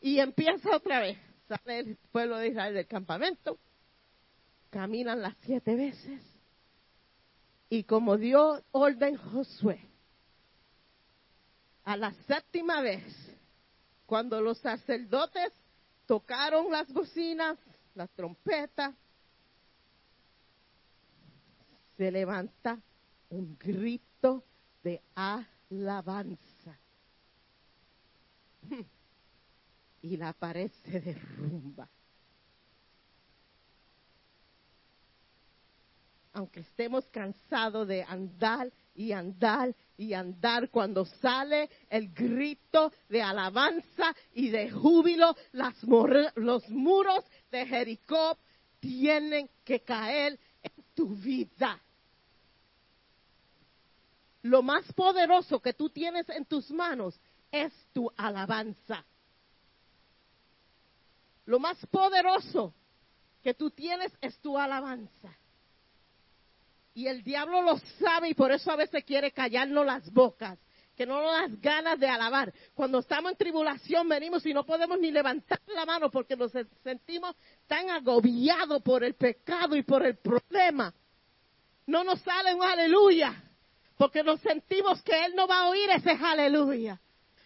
[0.01, 1.19] Y empieza otra vez.
[1.49, 3.59] Sale el pueblo de Israel del campamento.
[4.71, 6.23] Caminan las siete veces.
[7.71, 9.81] Y como dio orden Josué,
[11.85, 13.03] a la séptima vez,
[14.07, 15.53] cuando los sacerdotes
[16.07, 17.59] tocaron las bocinas,
[17.95, 18.95] las trompetas,
[21.97, 22.79] se levanta
[23.31, 24.45] un grito
[24.83, 26.79] de alabanza.
[30.03, 31.89] Y la pared se derrumba.
[36.33, 44.15] Aunque estemos cansados de andar y andar y andar cuando sale el grito de alabanza
[44.35, 45.75] y de júbilo, las
[46.37, 48.39] los muros de Jericó
[48.79, 51.81] tienen que caer en tu vida.
[54.43, 59.05] Lo más poderoso que tú tienes en tus manos es tu alabanza.
[61.49, 62.75] Lo más poderoso
[63.43, 65.35] que tú tienes es tu alabanza.
[66.93, 70.59] Y el diablo lo sabe y por eso a veces quiere callarnos las bocas,
[70.95, 72.53] que no nos das ganas de alabar.
[72.75, 77.35] Cuando estamos en tribulación venimos y no podemos ni levantar la mano porque nos sentimos
[77.67, 80.93] tan agobiados por el pecado y por el problema.
[81.87, 83.43] No nos sale un aleluya
[83.97, 87.01] porque nos sentimos que Él no va a oír ese aleluya.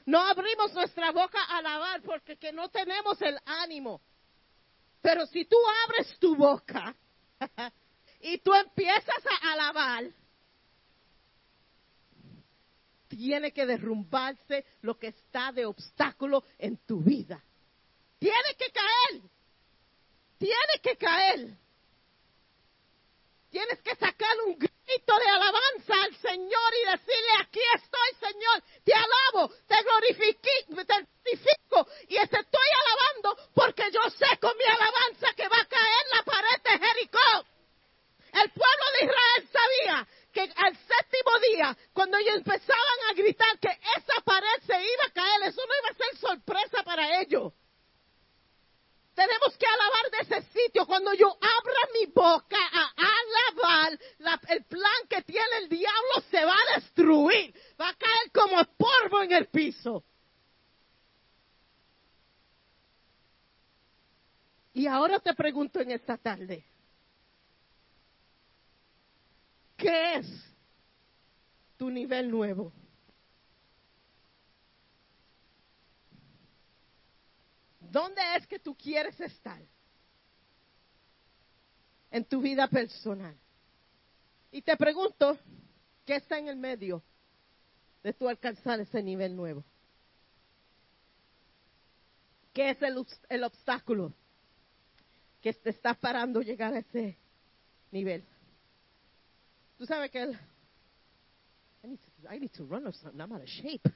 [0.07, 4.01] No abrimos nuestra boca a alabar porque que no tenemos el ánimo.
[5.01, 6.95] Pero si tú abres tu boca
[8.21, 10.05] y tú empiezas a alabar,
[13.09, 17.43] tiene que derrumbarse lo que está de obstáculo en tu vida.
[18.19, 19.23] Tiene que caer.
[20.38, 21.62] Tiene que caer.
[23.53, 28.95] Tienes que sacar un grito de alabanza al Señor y decirle, aquí estoy, Señor, te
[28.95, 30.41] alabo, te glorifico,
[32.09, 36.23] y te estoy alabando porque yo sé con mi alabanza que va a caer la
[36.23, 37.45] pared de Jericó.
[38.33, 43.69] El pueblo de Israel sabía que al séptimo día, cuando ellos empezaban a gritar que
[43.69, 47.53] esa pared se iba a caer, eso no iba a ser sorpresa para ellos.
[49.14, 50.87] Tenemos que alabar de ese sitio.
[50.87, 53.98] Cuando yo abra mi boca a alabar,
[54.48, 57.55] el plan que tiene el diablo se va a destruir.
[57.81, 60.05] Va a caer como polvo en el piso.
[64.75, 66.64] Y ahora te pregunto en esta tarde,
[69.77, 70.27] ¿qué es
[71.77, 72.72] tu nivel nuevo?
[77.93, 79.61] ¿Dónde es que tú quieres estar?
[82.11, 83.37] En tu vida personal.
[84.51, 85.39] Y te pregunto,
[86.07, 87.03] ¿qué está en el medio
[88.03, 89.63] de tú alcanzar ese nivel nuevo?
[92.55, 94.15] ¿Qué es el, obstáculo
[95.43, 97.19] que te está parando llegar a ese
[97.91, 98.25] nivel?
[99.77, 100.39] Tú sabes que el,
[102.31, 103.21] I need to run or something.
[103.21, 103.87] I'm out of shape.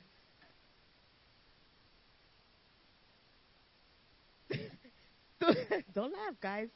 [5.94, 6.70] don't laugh, guys.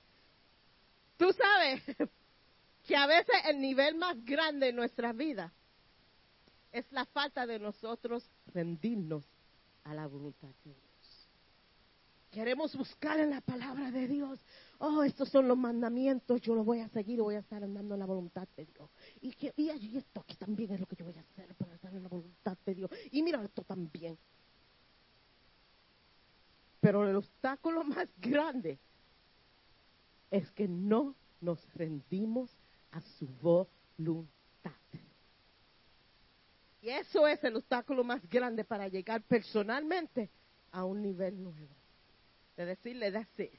[1.16, 1.82] Tú sabes
[2.86, 5.52] que a veces el nivel más grande en nuestra vida
[6.72, 9.24] es la falta de nosotros rendirnos
[9.84, 11.28] a la voluntad de Dios.
[12.30, 14.38] Queremos buscar en la palabra de Dios.
[14.78, 18.00] Oh, estos son los mandamientos, yo los voy a seguir voy a estar andando en
[18.00, 18.88] la voluntad de Dios.
[19.20, 21.92] Y, que, y esto aquí también es lo que yo voy a hacer para estar
[21.92, 22.90] en la voluntad de Dios.
[23.10, 24.16] Y mira esto también.
[26.80, 28.78] Pero el obstáculo más grande
[30.30, 32.50] es que no nos rendimos
[32.92, 34.30] a su voluntad.
[36.82, 40.30] Y eso es el obstáculo más grande para llegar personalmente
[40.72, 41.74] a un nivel nuevo.
[42.56, 43.50] De decirle, decir,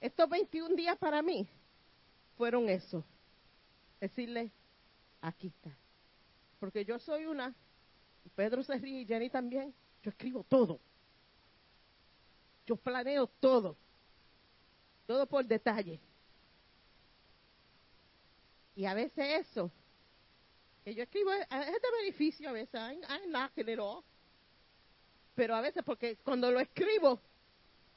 [0.00, 1.48] estos 21 días para mí
[2.36, 3.04] fueron eso.
[4.00, 4.50] Decirle,
[5.22, 5.74] aquí está.
[6.60, 7.54] Porque yo soy una,
[8.34, 10.80] Pedro se ríe y Jenny también, yo escribo todo.
[12.66, 13.76] Yo planeo todo.
[15.06, 16.00] Todo por detalle.
[18.76, 19.70] Y a veces eso,
[20.84, 23.78] que yo escribo, es de beneficio a veces, I'm, knocking it.
[25.34, 27.20] Pero a veces, porque cuando lo escribo,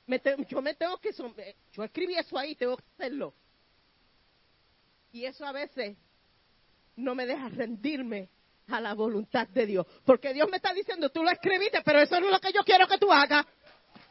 [0.06, 1.13] me yo me tengo que,
[1.73, 3.34] yo escribí eso ahí, tengo que hacerlo.
[5.12, 5.97] Y eso a veces
[6.95, 8.30] no me deja rendirme
[8.67, 9.86] a la voluntad de Dios.
[10.06, 12.63] Porque Dios me está diciendo, tú lo escribiste, pero eso no es lo que yo
[12.63, 13.45] quiero que tú hagas.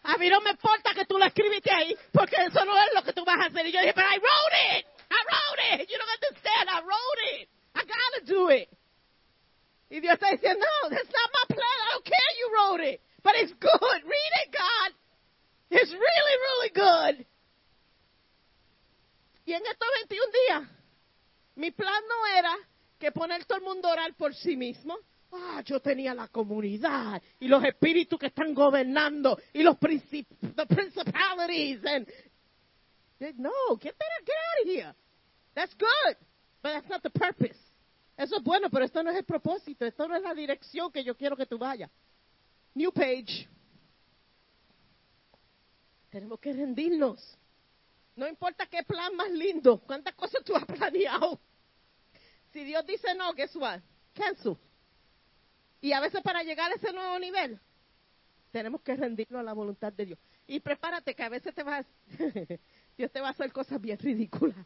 [0.07, 3.03] A mí no me importa que tú lo escribiste ahí, porque eso no es lo
[3.03, 3.67] que tú vas a hacer.
[3.67, 4.87] Y yo dije, pero I wrote it.
[5.11, 5.91] I wrote it.
[5.91, 6.69] You don't understand.
[6.71, 7.49] I wrote it.
[7.75, 8.69] I gotta do it.
[9.91, 11.77] Y Dios está diciendo, no, that's not my plan.
[11.89, 13.01] I don't care you wrote it.
[13.23, 14.01] But it's good.
[14.05, 14.95] Read it, God.
[15.71, 17.27] It's really, really good.
[19.45, 20.63] Y en estos 21 días,
[21.57, 22.57] mi plan no era
[22.99, 24.97] que poner todo el mundo a orar por sí mismo.
[25.33, 30.67] Ah, yo tenía la comunidad y los espíritus que están gobernando y los princip the
[30.67, 32.07] principalities and
[33.39, 34.95] no, get that get out of here.
[35.55, 36.17] That's good,
[36.63, 37.57] but that's not the purpose.
[38.17, 41.03] Eso es bueno, pero esto no es el propósito, esto no es la dirección que
[41.05, 41.91] yo quiero que tú vayas.
[42.75, 43.49] New page.
[46.11, 47.37] Tenemos que rendirnos.
[48.15, 51.39] No importa qué plan más lindo, cuántas cosas tú has planeado.
[52.53, 53.81] Si Dios dice no, guess what?
[54.15, 54.57] Cancel.
[55.81, 57.59] Y a veces para llegar a ese nuevo nivel,
[58.51, 60.19] tenemos que rendirnos a la voluntad de Dios.
[60.47, 61.87] Y prepárate que a veces te vas,
[62.97, 64.57] Dios te va a hacer cosas bien ridículas.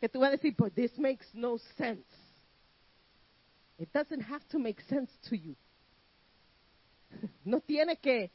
[0.00, 2.06] Que tú vas a decir, but this makes no sense.
[3.78, 5.54] It doesn't have to make sense to you.
[7.44, 8.30] No tiene que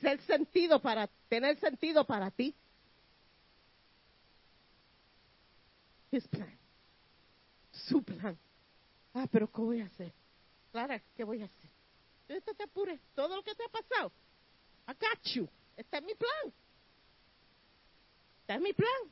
[0.00, 2.54] ser sentido para, tener sentido para ti.
[6.10, 6.58] His plan.
[7.72, 8.38] Su plan.
[9.14, 10.12] Ah, pero ¿qué voy a hacer?
[10.70, 11.70] Clara, ¿qué voy a hacer?
[12.44, 13.00] Tú te apures.
[13.14, 14.12] Todo lo que te ha pasado.
[14.88, 15.48] I got you.
[15.76, 16.52] Este es mi plan.
[18.40, 19.10] Este es mi plan.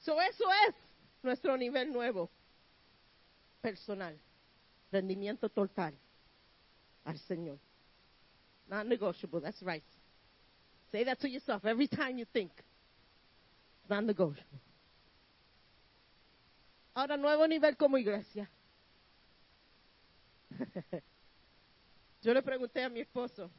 [0.00, 0.74] So, eso es
[1.22, 2.30] nuestro nivel nuevo.
[3.60, 4.18] Personal.
[4.90, 5.94] Rendimiento total
[7.04, 7.58] al Señor.
[8.68, 9.84] Not negotiable, that's right.
[10.92, 12.52] Say that to yourself every time you think.
[13.88, 14.60] Not negotiable.
[16.94, 18.48] Ahora, nuevo nivel como iglesia.
[22.22, 23.50] Yo le pregunté a mi esposo,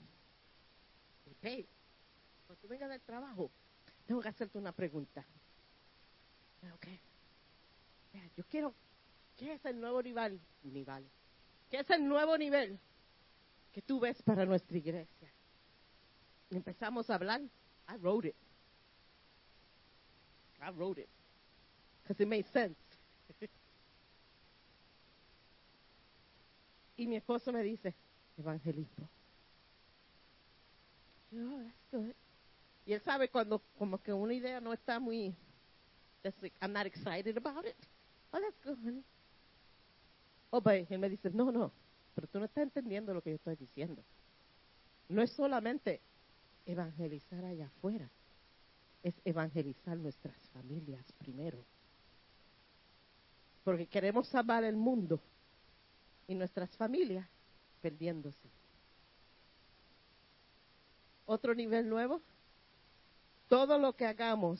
[1.41, 1.67] hey,
[2.47, 3.51] cuando tú vengas del trabajo,
[4.05, 5.25] tengo que hacerte una pregunta.
[6.73, 6.87] Ok.
[8.37, 8.73] Yo quiero,
[9.35, 10.39] ¿qué es el nuevo nivel?
[10.63, 11.05] nivel?
[11.69, 12.79] ¿Qué es el nuevo nivel
[13.73, 15.31] que tú ves para nuestra iglesia?
[16.51, 17.41] empezamos a hablar.
[17.87, 18.35] I wrote it.
[20.61, 21.09] I wrote it.
[22.01, 22.84] Because it made sense.
[26.97, 27.93] Y mi esposo me dice,
[28.37, 29.09] evangelismo.
[31.33, 32.15] Oh, that's good.
[32.85, 35.35] Y él sabe cuando como que una idea no está muy,
[36.61, 37.75] I'm not excited about it.
[38.31, 39.03] Oh, that's good, honey.
[40.51, 41.71] Oh, but él me dice, no, no,
[42.13, 44.03] pero tú no estás entendiendo lo que yo estoy diciendo.
[45.09, 46.01] No es solamente
[46.65, 48.09] evangelizar allá afuera,
[49.03, 51.57] es evangelizar nuestras familias primero.
[53.63, 55.19] Porque queremos salvar el mundo
[56.27, 57.27] y nuestras familias
[57.81, 58.49] perdiéndose.
[61.25, 62.21] Otro nivel nuevo,
[63.47, 64.59] todo lo que hagamos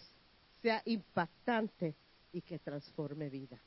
[0.61, 1.95] sea impactante
[2.31, 3.59] y que transforme vida.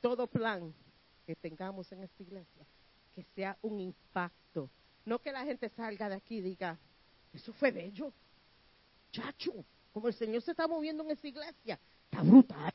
[0.00, 0.74] Todo plan
[1.26, 2.66] que tengamos en esta iglesia,
[3.14, 4.70] que sea un impacto.
[5.04, 6.78] No que la gente salga de aquí y diga,
[7.32, 8.12] eso fue bello,
[9.12, 9.52] chacho,
[9.92, 12.74] como el Señor se está moviendo en esta iglesia, está brutal.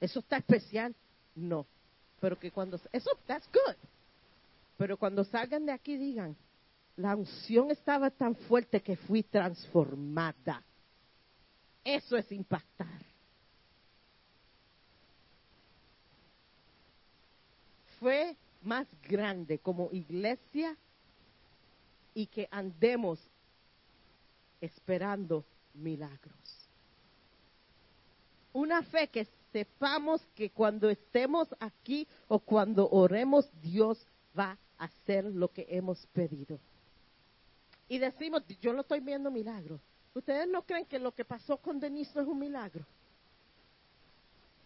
[0.00, 0.94] Eso está especial.
[1.34, 1.66] No,
[2.20, 3.76] pero que cuando, eso, that's good.
[4.76, 6.36] Pero cuando salgan de aquí digan,
[6.96, 10.62] la unción estaba tan fuerte que fui transformada.
[11.84, 13.04] Eso es impactar.
[18.00, 20.76] Fue más grande como iglesia
[22.14, 23.20] y que andemos
[24.60, 26.34] esperando milagros.
[28.52, 29.20] Una fe que
[29.56, 34.06] sepamos que cuando estemos aquí o cuando oremos, Dios
[34.38, 36.60] va a hacer lo que hemos pedido.
[37.88, 39.80] Y decimos, yo no estoy viendo milagros.
[40.12, 42.84] ¿Ustedes no creen que lo que pasó con Denise es un milagro?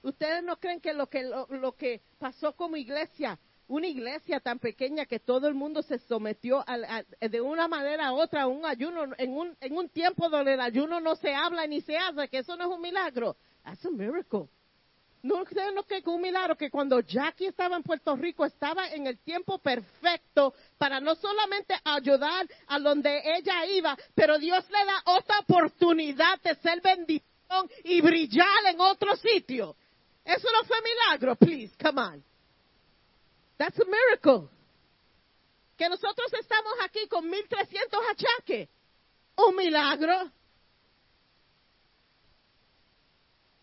[0.02, 5.06] ¿Ustedes no creen que lo que, lo, que pasó como iglesia, una iglesia tan pequeña
[5.06, 6.64] que todo el mundo se sometió
[7.20, 10.60] de una manera a otra a un ayuno, en un, en un tiempo donde el
[10.60, 13.36] ayuno no se habla ni se hace, que eso no es un milagro?
[13.62, 14.48] That's a miracle.
[15.22, 19.06] No, ustedes no que un milagro que cuando Jackie estaba en Puerto Rico estaba en
[19.06, 25.02] el tiempo perfecto para no solamente ayudar a donde ella iba, pero Dios le da
[25.04, 29.76] otra oportunidad de ser bendición y brillar en otro sitio.
[30.24, 32.24] Eso no fue milagro, please, come on.
[33.58, 34.48] That's a miracle.
[35.76, 38.68] Que nosotros estamos aquí con 1300 achaques.
[39.36, 40.30] Un milagro.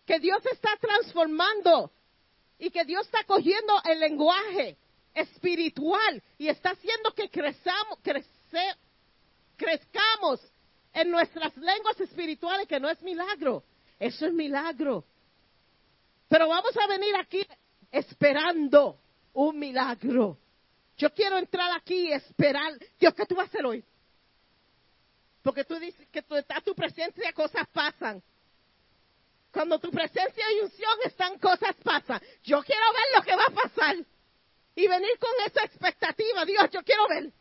[0.08, 1.92] Que Dios está transformando
[2.58, 4.78] y que Dios está cogiendo el lenguaje
[5.12, 7.98] espiritual y está haciendo que crezamos,
[9.54, 10.40] crezcamos
[10.94, 13.62] en nuestras lenguas espirituales, que no es milagro,
[14.00, 15.04] eso es milagro.
[16.26, 17.46] Pero vamos a venir aquí
[17.92, 18.98] esperando
[19.34, 20.38] un milagro.
[20.96, 23.84] Yo quiero entrar aquí y esperar, Dios, ¿qué tú vas a hacer hoy?
[25.42, 28.22] Porque tú dices que tú estás tu presencia, cosas pasan.
[29.58, 32.20] Cuando tu presencia y unción están, cosas pasan.
[32.44, 33.96] Yo quiero ver lo que va a pasar.
[34.76, 36.44] Y venir con esa expectativa.
[36.44, 37.32] Dios, yo quiero ver.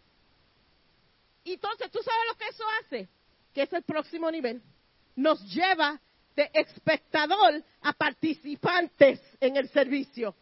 [1.43, 3.09] Y entonces, ¿tú sabes lo que eso hace?
[3.53, 4.63] Que es el próximo nivel.
[5.15, 6.01] Nos lleva
[6.35, 10.35] de espectador a participantes en el servicio.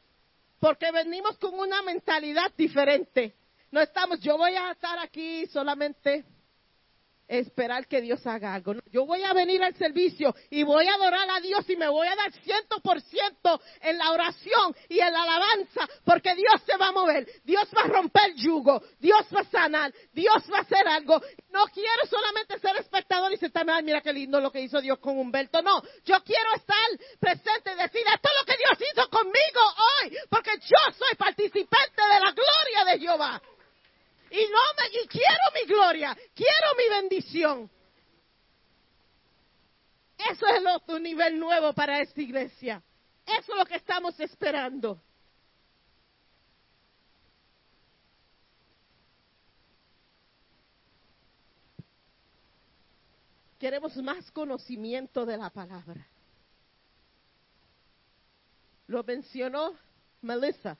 [0.62, 3.36] Porque venimos con una mentalidad diferente.
[3.72, 6.24] No estamos, yo voy a estar aquí solamente
[7.28, 8.76] esperar que Dios haga algo.
[8.92, 12.08] Yo voy a venir al servicio y voy a adorar a Dios y me voy
[12.08, 16.78] a dar ciento por ciento en la oración y en la alabanza porque Dios se
[16.78, 17.28] va a mover.
[17.44, 18.82] Dios va a romper yugo.
[19.00, 19.94] Dios va a sanar.
[20.14, 21.22] Dios va a hacer algo.
[21.50, 25.00] No quiero solamente ser espectador y sentarme, ay, mira qué lindo lo que hizo Dios
[25.00, 25.62] con Humberto.
[25.62, 26.76] No, yo quiero estar
[27.20, 32.02] presente y decir, esto es lo que Dios hizo conmigo hoy porque yo soy participante
[32.02, 33.42] de la gloria de Jehová.
[34.36, 37.72] Y no me, quiero mi gloria, quiero mi bendición.
[40.18, 42.84] Eso es el otro nivel nuevo para esta iglesia.
[43.26, 45.02] Eso es lo que estamos esperando.
[53.58, 56.06] Queremos más conocimiento de la palabra.
[58.88, 59.76] Lo mencionó
[60.22, 60.78] Melissa.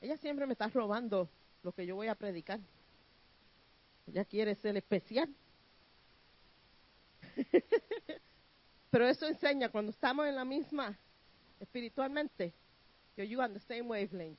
[0.00, 1.28] Ella siempre me está robando
[1.64, 2.60] lo que yo voy a predicar.
[4.06, 5.28] Ella quiere ser especial.
[8.90, 10.96] Pero eso enseña cuando estamos en la misma
[11.58, 12.52] espiritualmente,
[13.16, 14.38] que you on the same wavelength.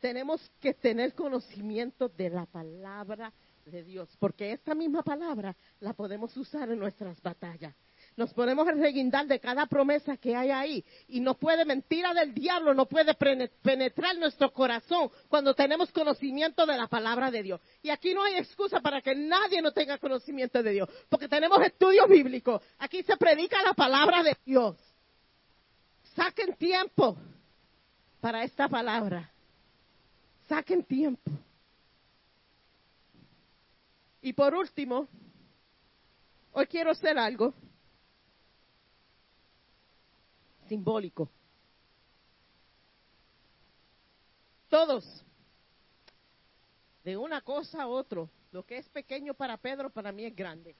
[0.00, 3.32] Tenemos que tener conocimiento de la palabra
[3.66, 7.74] de Dios, porque esta misma palabra la podemos usar en nuestras batallas.
[8.16, 10.84] Nos podemos reguindar de cada promesa que hay ahí.
[11.08, 16.76] Y no puede, mentira del diablo, no puede penetrar nuestro corazón cuando tenemos conocimiento de
[16.76, 17.60] la palabra de Dios.
[17.82, 21.58] Y aquí no hay excusa para que nadie no tenga conocimiento de Dios, porque tenemos
[21.62, 22.60] estudios bíblicos.
[22.78, 24.76] Aquí se predica la palabra de Dios.
[26.14, 27.16] Saquen tiempo
[28.20, 29.30] para esta palabra.
[30.48, 31.30] Saquen tiempo.
[34.20, 35.08] Y por último,
[36.52, 37.54] hoy quiero hacer algo
[40.72, 41.28] simbólico.
[44.70, 45.04] Todos,
[47.04, 50.74] de una cosa a otra, lo que es pequeño para Pedro, para mí es grande.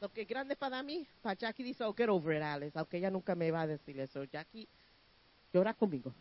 [0.00, 2.96] Lo que es grande para mí, para Jackie dice, oh, get over it, Alex, aunque
[2.96, 4.24] ella nunca me va a decir eso.
[4.24, 4.66] Jackie,
[5.52, 6.14] llora conmigo.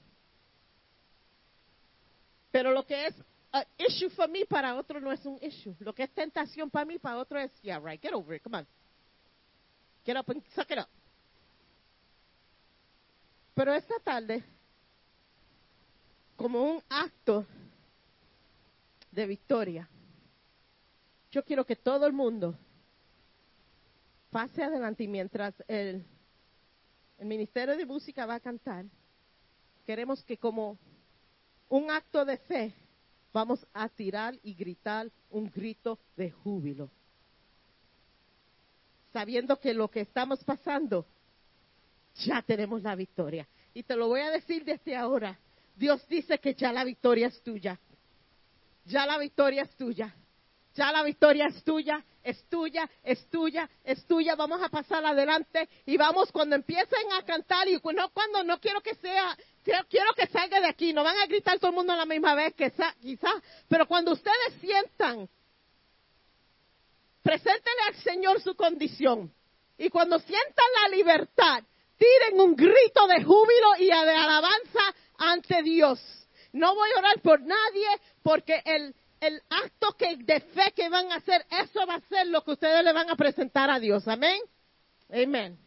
[2.51, 3.15] Pero lo que es
[3.53, 5.73] un issue para mí, para otro no es un issue.
[5.79, 8.57] Lo que es tentación para mí, para otro es, yeah, right, get over it, come
[8.57, 8.67] on.
[10.05, 10.89] Get up and suck it up.
[13.53, 14.43] Pero esta tarde,
[16.35, 17.45] como un acto
[19.11, 19.87] de victoria,
[21.31, 22.55] yo quiero que todo el mundo
[24.31, 26.03] pase adelante y mientras el,
[27.19, 28.85] el Ministerio de Música va a cantar,
[29.85, 30.77] queremos que como
[31.69, 32.73] un acto de fe
[33.31, 36.89] vamos a tirar y gritar un grito de júbilo.
[39.11, 41.05] Sabiendo que lo que estamos pasando
[42.15, 43.47] ya tenemos la victoria.
[43.73, 45.37] Y te lo voy a decir desde ahora.
[45.75, 47.79] Dios dice que ya la victoria es tuya.
[48.85, 50.13] Ya la victoria es tuya.
[50.75, 54.35] Ya la victoria es tuya, es tuya, es tuya, es tuya.
[54.35, 58.81] Vamos a pasar adelante y vamos cuando empiecen a cantar y no cuando no quiero
[58.81, 60.91] que sea, quiero que salga de aquí.
[60.91, 62.95] No van a gritar todo el mundo a la misma vez, quizás,
[63.67, 65.29] pero cuando ustedes sientan,
[67.21, 69.31] preséntenle al Señor su condición.
[69.77, 71.63] Y cuando sientan la libertad,
[71.97, 75.99] tiren un grito de júbilo y de alabanza ante Dios.
[76.51, 77.87] No voy a orar por nadie
[78.21, 82.27] porque el, el acto que, de fe que van a hacer, eso va a ser
[82.27, 84.07] lo que ustedes le van a presentar a Dios.
[84.07, 84.39] Amén.
[85.11, 85.57] Amén.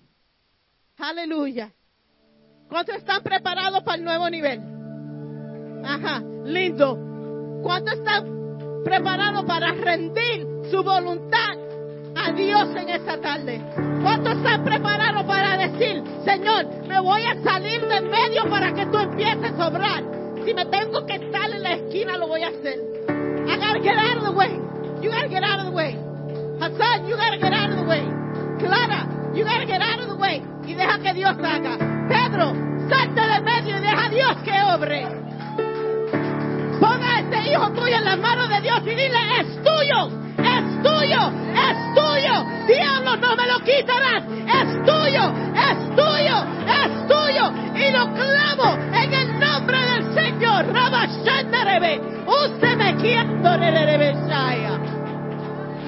[0.99, 1.73] Aleluya.
[2.69, 4.61] ¿Cuántos están preparados para el nuevo nivel?
[5.85, 7.61] Ajá, lindo.
[7.63, 11.57] ¿Cuántos están preparados para rendir su voluntad
[12.17, 13.61] a Dios en esta tarde?
[14.03, 15.36] ¿Cuántos están preparados para
[15.77, 20.03] Señor, me voy a salir de medio para que tú empieces a obrar?
[20.45, 22.81] Si me tengo que estar en la esquina, lo voy a hacer.
[23.47, 24.59] I gotta get out of the way.
[25.03, 25.99] You gotta get out of the way.
[26.61, 28.03] Hassan, you gotta get out of the way.
[28.59, 30.43] Clara, you gotta get out of the way.
[30.67, 31.77] Y deja que Dios haga.
[32.09, 32.55] Pedro,
[32.89, 35.07] salte de medio y deja a Dios que obre.
[36.81, 40.26] Ponga a este hijo tuyo en las manos de Dios y dile, es tuyo
[40.87, 41.23] tuyo,
[41.69, 42.35] es tuyo.
[42.67, 44.23] Diablo, no me lo quitarás.
[44.59, 45.25] Es tuyo,
[45.69, 46.37] es tuyo,
[46.81, 47.45] es tuyo.
[47.75, 50.67] Y lo clamo en el nombre del Señor.
[50.73, 52.01] Rabashandarebe.
[52.27, 53.27] Usted me quiere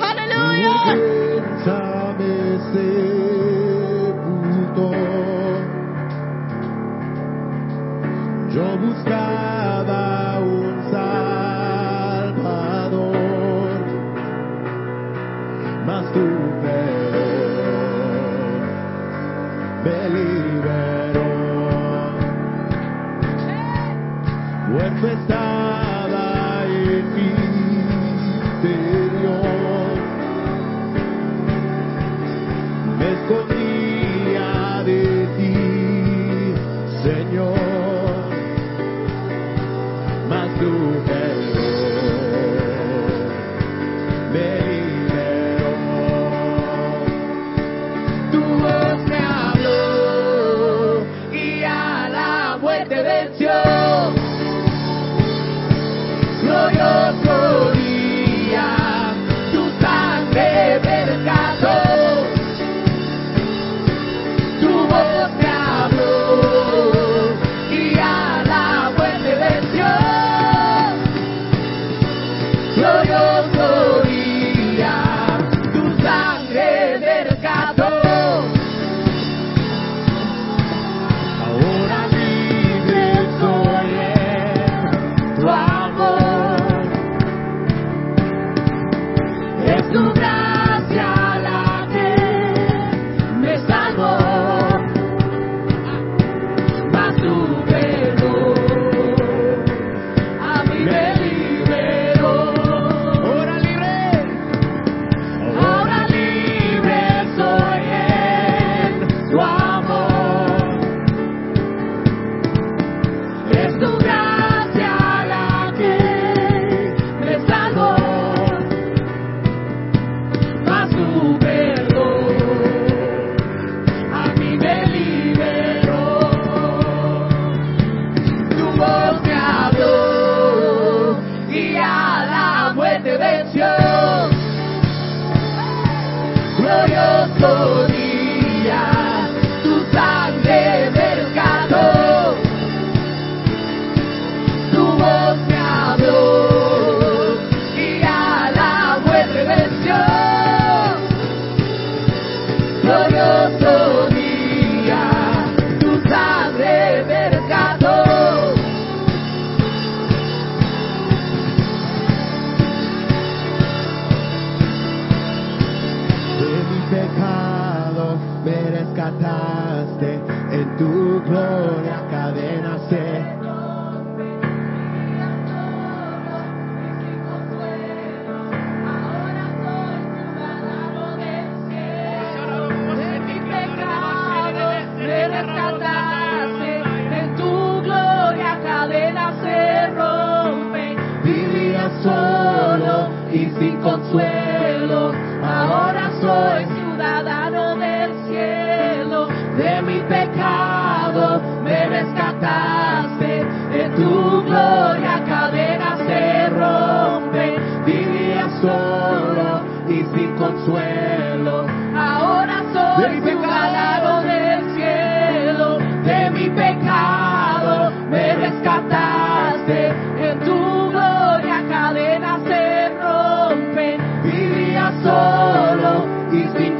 [0.00, 0.96] Aleluya.
[8.54, 10.67] Yo buscaba un
[16.12, 16.20] tu
[16.62, 16.77] perdón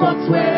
[0.09, 0.58] what's where.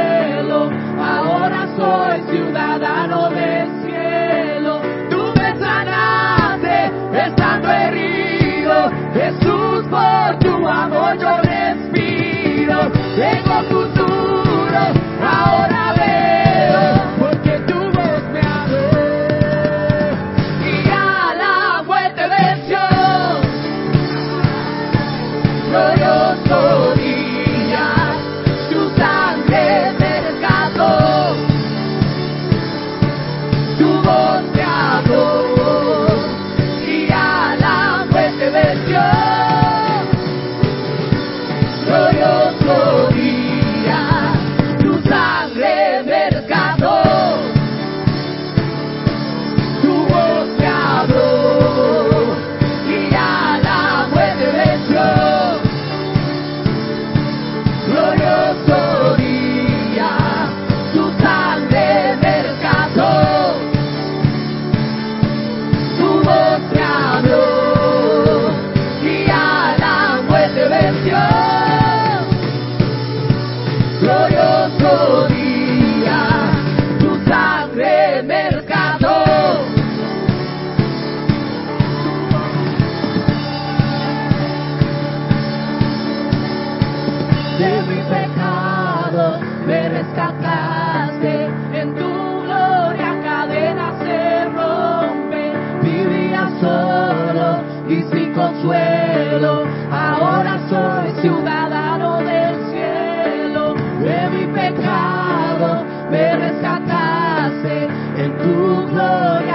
[108.20, 109.49] De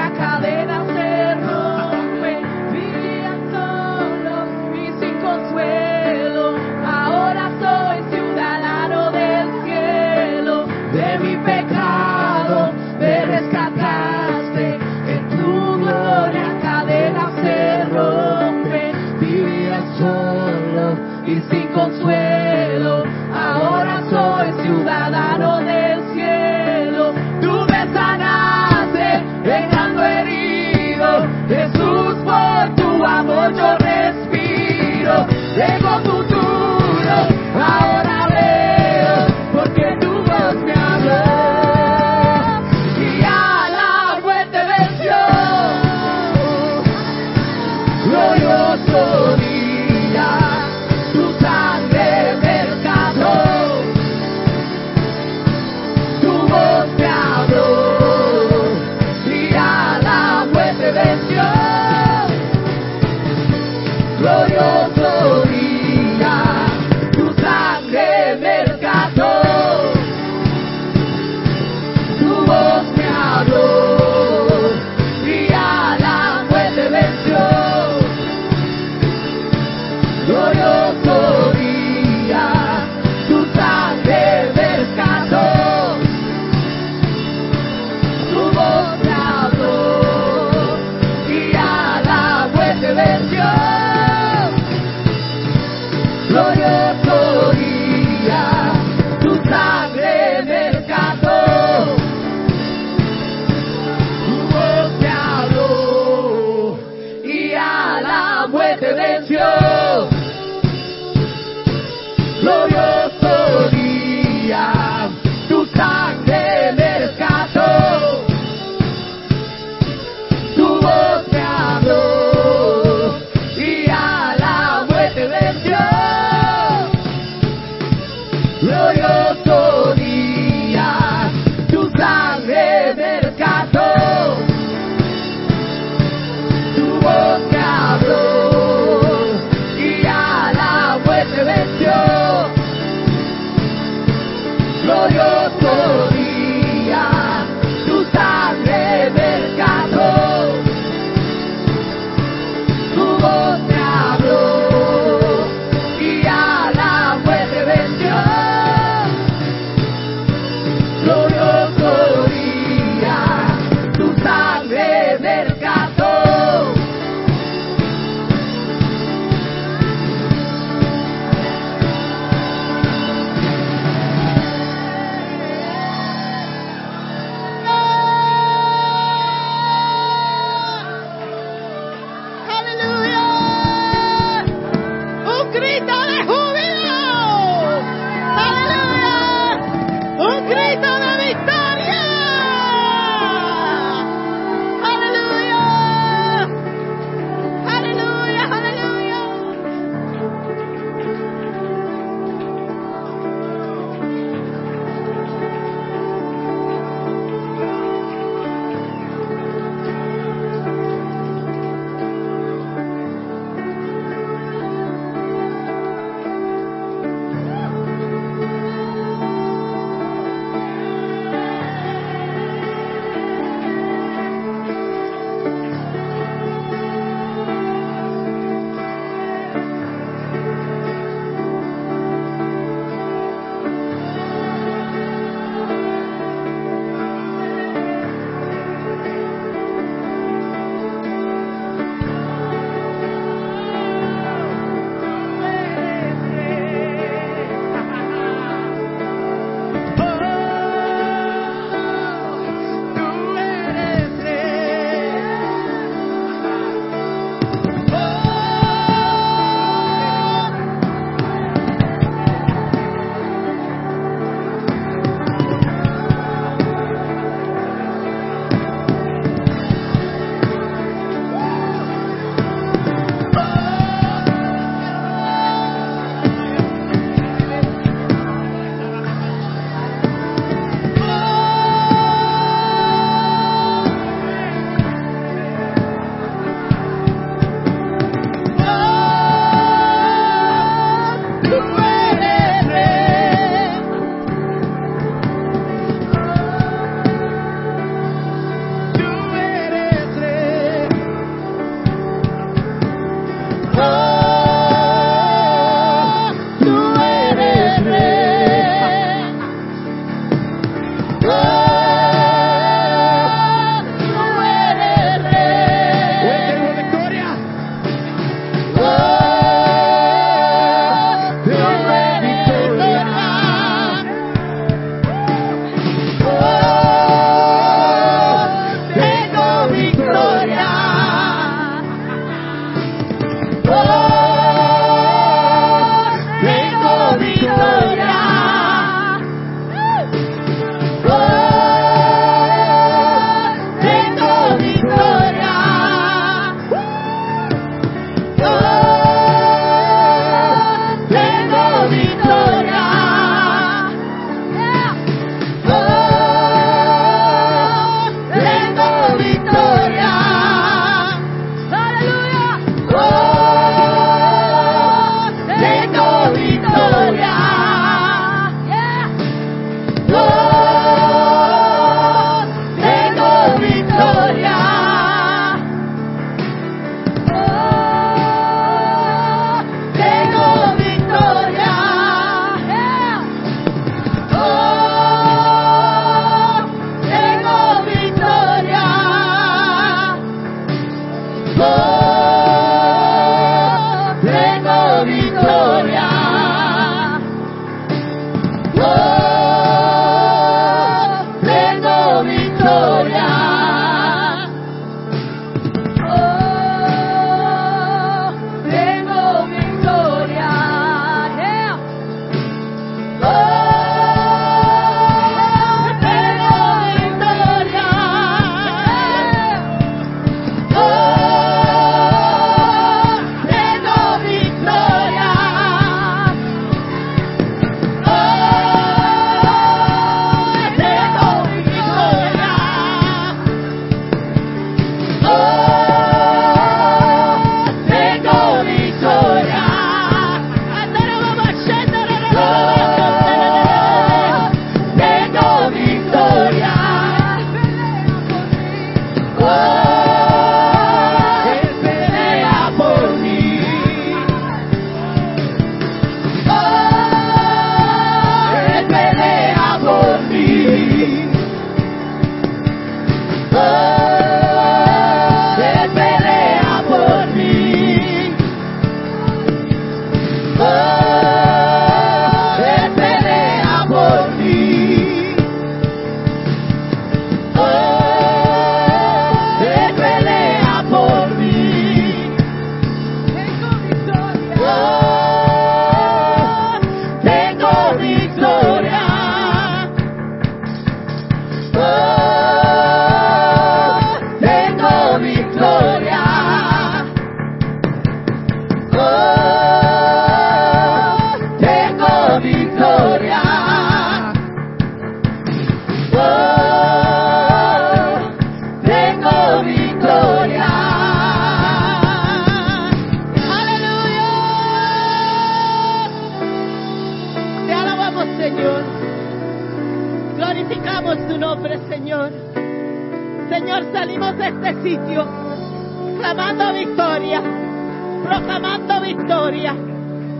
[529.65, 529.75] victoria,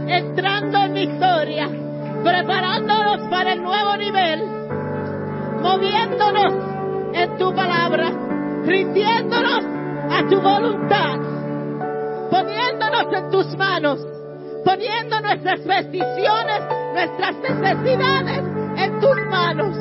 [0.07, 1.69] entrando en victoria,
[2.23, 4.43] preparándonos para el nuevo nivel,
[5.61, 6.53] moviéndonos
[7.13, 8.11] en tu palabra,
[8.65, 9.65] rindiéndonos
[10.11, 11.19] a tu voluntad,
[12.29, 14.05] poniéndonos en tus manos,
[14.63, 16.61] poniendo nuestras peticiones,
[16.93, 18.43] nuestras necesidades
[18.77, 19.77] en tus manos.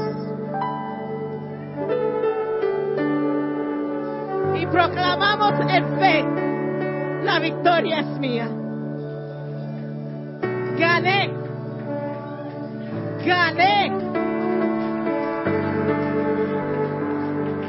[4.57, 8.64] Y proclamamos en fe, la victoria es mía.
[10.79, 11.31] Gané,
[13.25, 13.93] gané.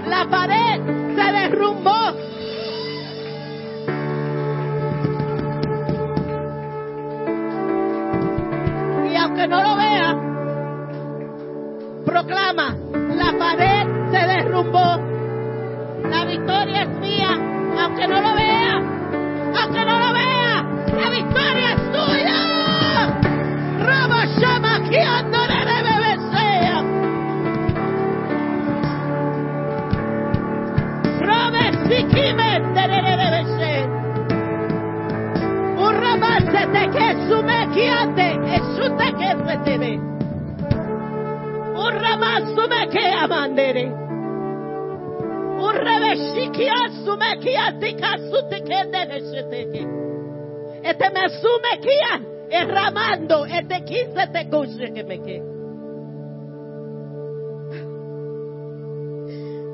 [0.08, 0.82] La pared
[1.16, 1.92] se derrumbó.
[9.12, 10.16] Y aunque no lo vea,
[12.06, 12.76] proclama,
[13.16, 15.00] la pared se derrumbó.
[16.10, 17.30] La victoria es mía,
[17.82, 18.74] aunque no lo vea,
[19.62, 22.25] aunque no lo vea, la victoria es tuya.
[50.84, 55.40] Este me sume kia erramando, este quise te kuse que me que.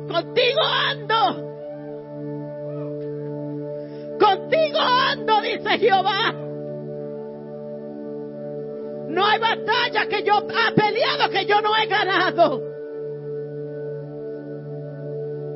[0.07, 1.51] Contigo ando.
[4.19, 6.50] Contigo ando, dice Jehová.
[9.11, 12.61] No hay batalla que yo ha peleado que yo no he ganado.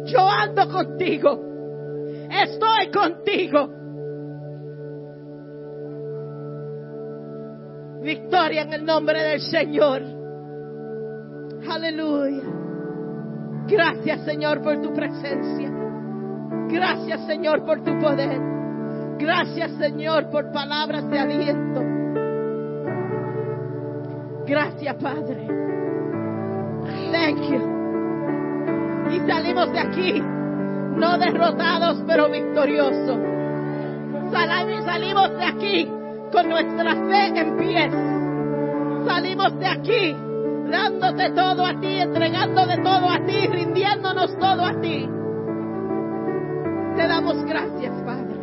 [0.05, 1.41] Yo ando contigo.
[2.29, 3.69] Estoy contigo.
[8.01, 10.01] Victoria en el nombre del Señor.
[11.69, 12.43] Aleluya.
[13.67, 15.71] Gracias Señor por tu presencia.
[16.67, 18.37] Gracias Señor por tu poder.
[19.17, 21.94] Gracias Señor por palabras de aliento.
[24.45, 25.47] Gracias Padre.
[27.11, 27.75] Thank you.
[29.11, 30.23] Y salimos de aquí
[30.97, 33.17] no derrotados pero victoriosos.
[34.31, 35.91] Sal- Salimos de aquí
[36.31, 37.89] con nuestra fe en pie.
[39.05, 40.15] Salimos de aquí
[40.69, 45.09] dándote todo a ti, entregándote todo a ti, rindiéndonos todo a ti.
[46.95, 48.35] Te damos gracias, Padre.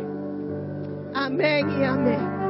[1.15, 2.42] Amén y amén.